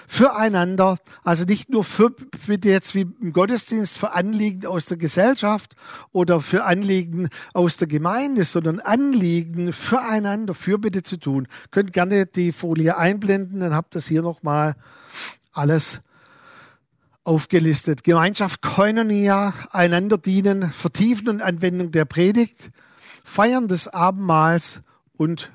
füreinander, 0.08 0.98
also 1.24 1.44
nicht 1.44 1.70
nur 1.70 1.84
für, 1.84 2.10
bitte 2.10 2.70
jetzt 2.70 2.96
wie 2.96 3.08
im 3.22 3.34
Gottesdienst 3.34 3.98
für 3.98 4.14
Anliegen 4.14 4.66
aus 4.66 4.86
der 4.86 4.98
Gesellschaft 4.98 5.76
oder 6.12 6.42
für 6.42 6.66
Anliegen 6.66 7.30
aus 7.54 7.78
der 7.78 7.88
Gemeinde, 7.88 8.46
sondern 8.46 8.80
Anliegen 8.80 9.74
füreinander, 9.74 10.54
Fürbitte 10.54 11.04
zu 11.04 11.18
tun. 11.18 11.48
Könnt 11.72 11.94
gerne 11.94 12.26
die 12.26 12.52
Folie 12.52 12.98
einblenden, 12.98 13.60
dann 13.60 13.74
habt 13.74 13.96
ihr 13.96 14.00
das 14.00 14.08
hier 14.08 14.22
nochmal 14.22 14.76
alles 15.52 16.02
aufgelistet. 17.24 18.04
Gemeinschaft 18.04 18.62
Koinonia, 18.62 19.54
einander 19.72 20.18
dienen, 20.18 20.72
Vertiefen 20.72 21.30
und 21.30 21.42
Anwendung 21.42 21.92
der 21.92 22.06
Predigt, 22.06 22.72
Feiern 23.24 23.68
des 23.68 23.88
Abendmahls 23.88 24.82
und 25.14 25.52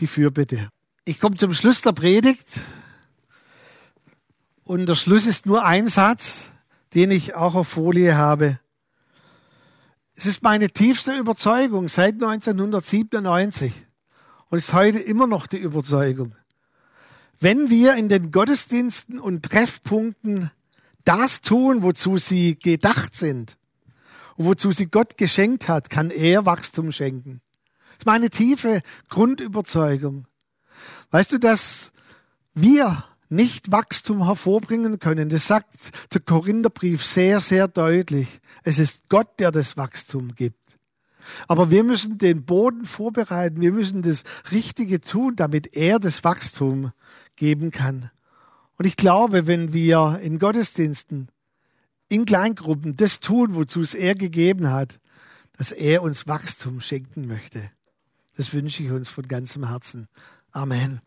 die 0.00 0.06
Fürbitte. 0.06 0.68
Ich 1.04 1.20
komme 1.20 1.36
zum 1.36 1.52
Schluss 1.54 1.82
der 1.82 1.92
Predigt. 1.92 2.60
Und 4.68 4.84
der 4.84 4.96
Schluss 4.96 5.24
ist 5.24 5.46
nur 5.46 5.64
ein 5.64 5.88
Satz, 5.88 6.52
den 6.92 7.10
ich 7.10 7.34
auch 7.34 7.54
auf 7.54 7.68
Folie 7.68 8.16
habe. 8.16 8.60
Es 10.14 10.26
ist 10.26 10.42
meine 10.42 10.68
tiefste 10.68 11.16
Überzeugung 11.16 11.88
seit 11.88 12.16
1997 12.16 13.72
und 14.50 14.58
ist 14.58 14.74
heute 14.74 14.98
immer 14.98 15.26
noch 15.26 15.46
die 15.46 15.56
Überzeugung. 15.56 16.36
Wenn 17.40 17.70
wir 17.70 17.94
in 17.94 18.10
den 18.10 18.30
Gottesdiensten 18.30 19.18
und 19.18 19.42
Treffpunkten 19.42 20.50
das 21.02 21.40
tun, 21.40 21.82
wozu 21.82 22.18
sie 22.18 22.54
gedacht 22.54 23.16
sind 23.16 23.56
und 24.36 24.44
wozu 24.44 24.70
sie 24.70 24.88
Gott 24.88 25.16
geschenkt 25.16 25.70
hat, 25.70 25.88
kann 25.88 26.10
er 26.10 26.44
Wachstum 26.44 26.92
schenken. 26.92 27.40
Das 27.92 28.00
ist 28.00 28.06
meine 28.06 28.28
tiefe 28.28 28.82
Grundüberzeugung. 29.08 30.26
Weißt 31.10 31.32
du, 31.32 31.38
dass 31.38 31.90
wir 32.52 33.04
nicht 33.28 33.70
Wachstum 33.70 34.24
hervorbringen 34.26 34.98
können. 34.98 35.28
Das 35.28 35.46
sagt 35.46 35.74
der 36.12 36.20
Korintherbrief 36.20 37.04
sehr, 37.04 37.40
sehr 37.40 37.68
deutlich. 37.68 38.40
Es 38.62 38.78
ist 38.78 39.08
Gott, 39.08 39.38
der 39.38 39.50
das 39.50 39.76
Wachstum 39.76 40.34
gibt. 40.34 40.78
Aber 41.46 41.70
wir 41.70 41.84
müssen 41.84 42.18
den 42.18 42.44
Boden 42.44 42.84
vorbereiten. 42.84 43.60
Wir 43.60 43.72
müssen 43.72 44.02
das 44.02 44.24
Richtige 44.50 45.00
tun, 45.00 45.36
damit 45.36 45.76
er 45.76 45.98
das 45.98 46.24
Wachstum 46.24 46.92
geben 47.36 47.70
kann. 47.70 48.10
Und 48.76 48.86
ich 48.86 48.96
glaube, 48.96 49.46
wenn 49.46 49.72
wir 49.72 50.20
in 50.22 50.38
Gottesdiensten, 50.38 51.28
in 52.08 52.24
Kleingruppen 52.24 52.96
das 52.96 53.20
tun, 53.20 53.54
wozu 53.54 53.80
es 53.82 53.94
er 53.94 54.14
gegeben 54.14 54.70
hat, 54.70 55.00
dass 55.56 55.72
er 55.72 56.02
uns 56.02 56.26
Wachstum 56.26 56.80
schenken 56.80 57.26
möchte. 57.26 57.70
Das 58.36 58.52
wünsche 58.52 58.82
ich 58.82 58.90
uns 58.90 59.08
von 59.08 59.26
ganzem 59.26 59.68
Herzen. 59.68 60.06
Amen. 60.52 61.00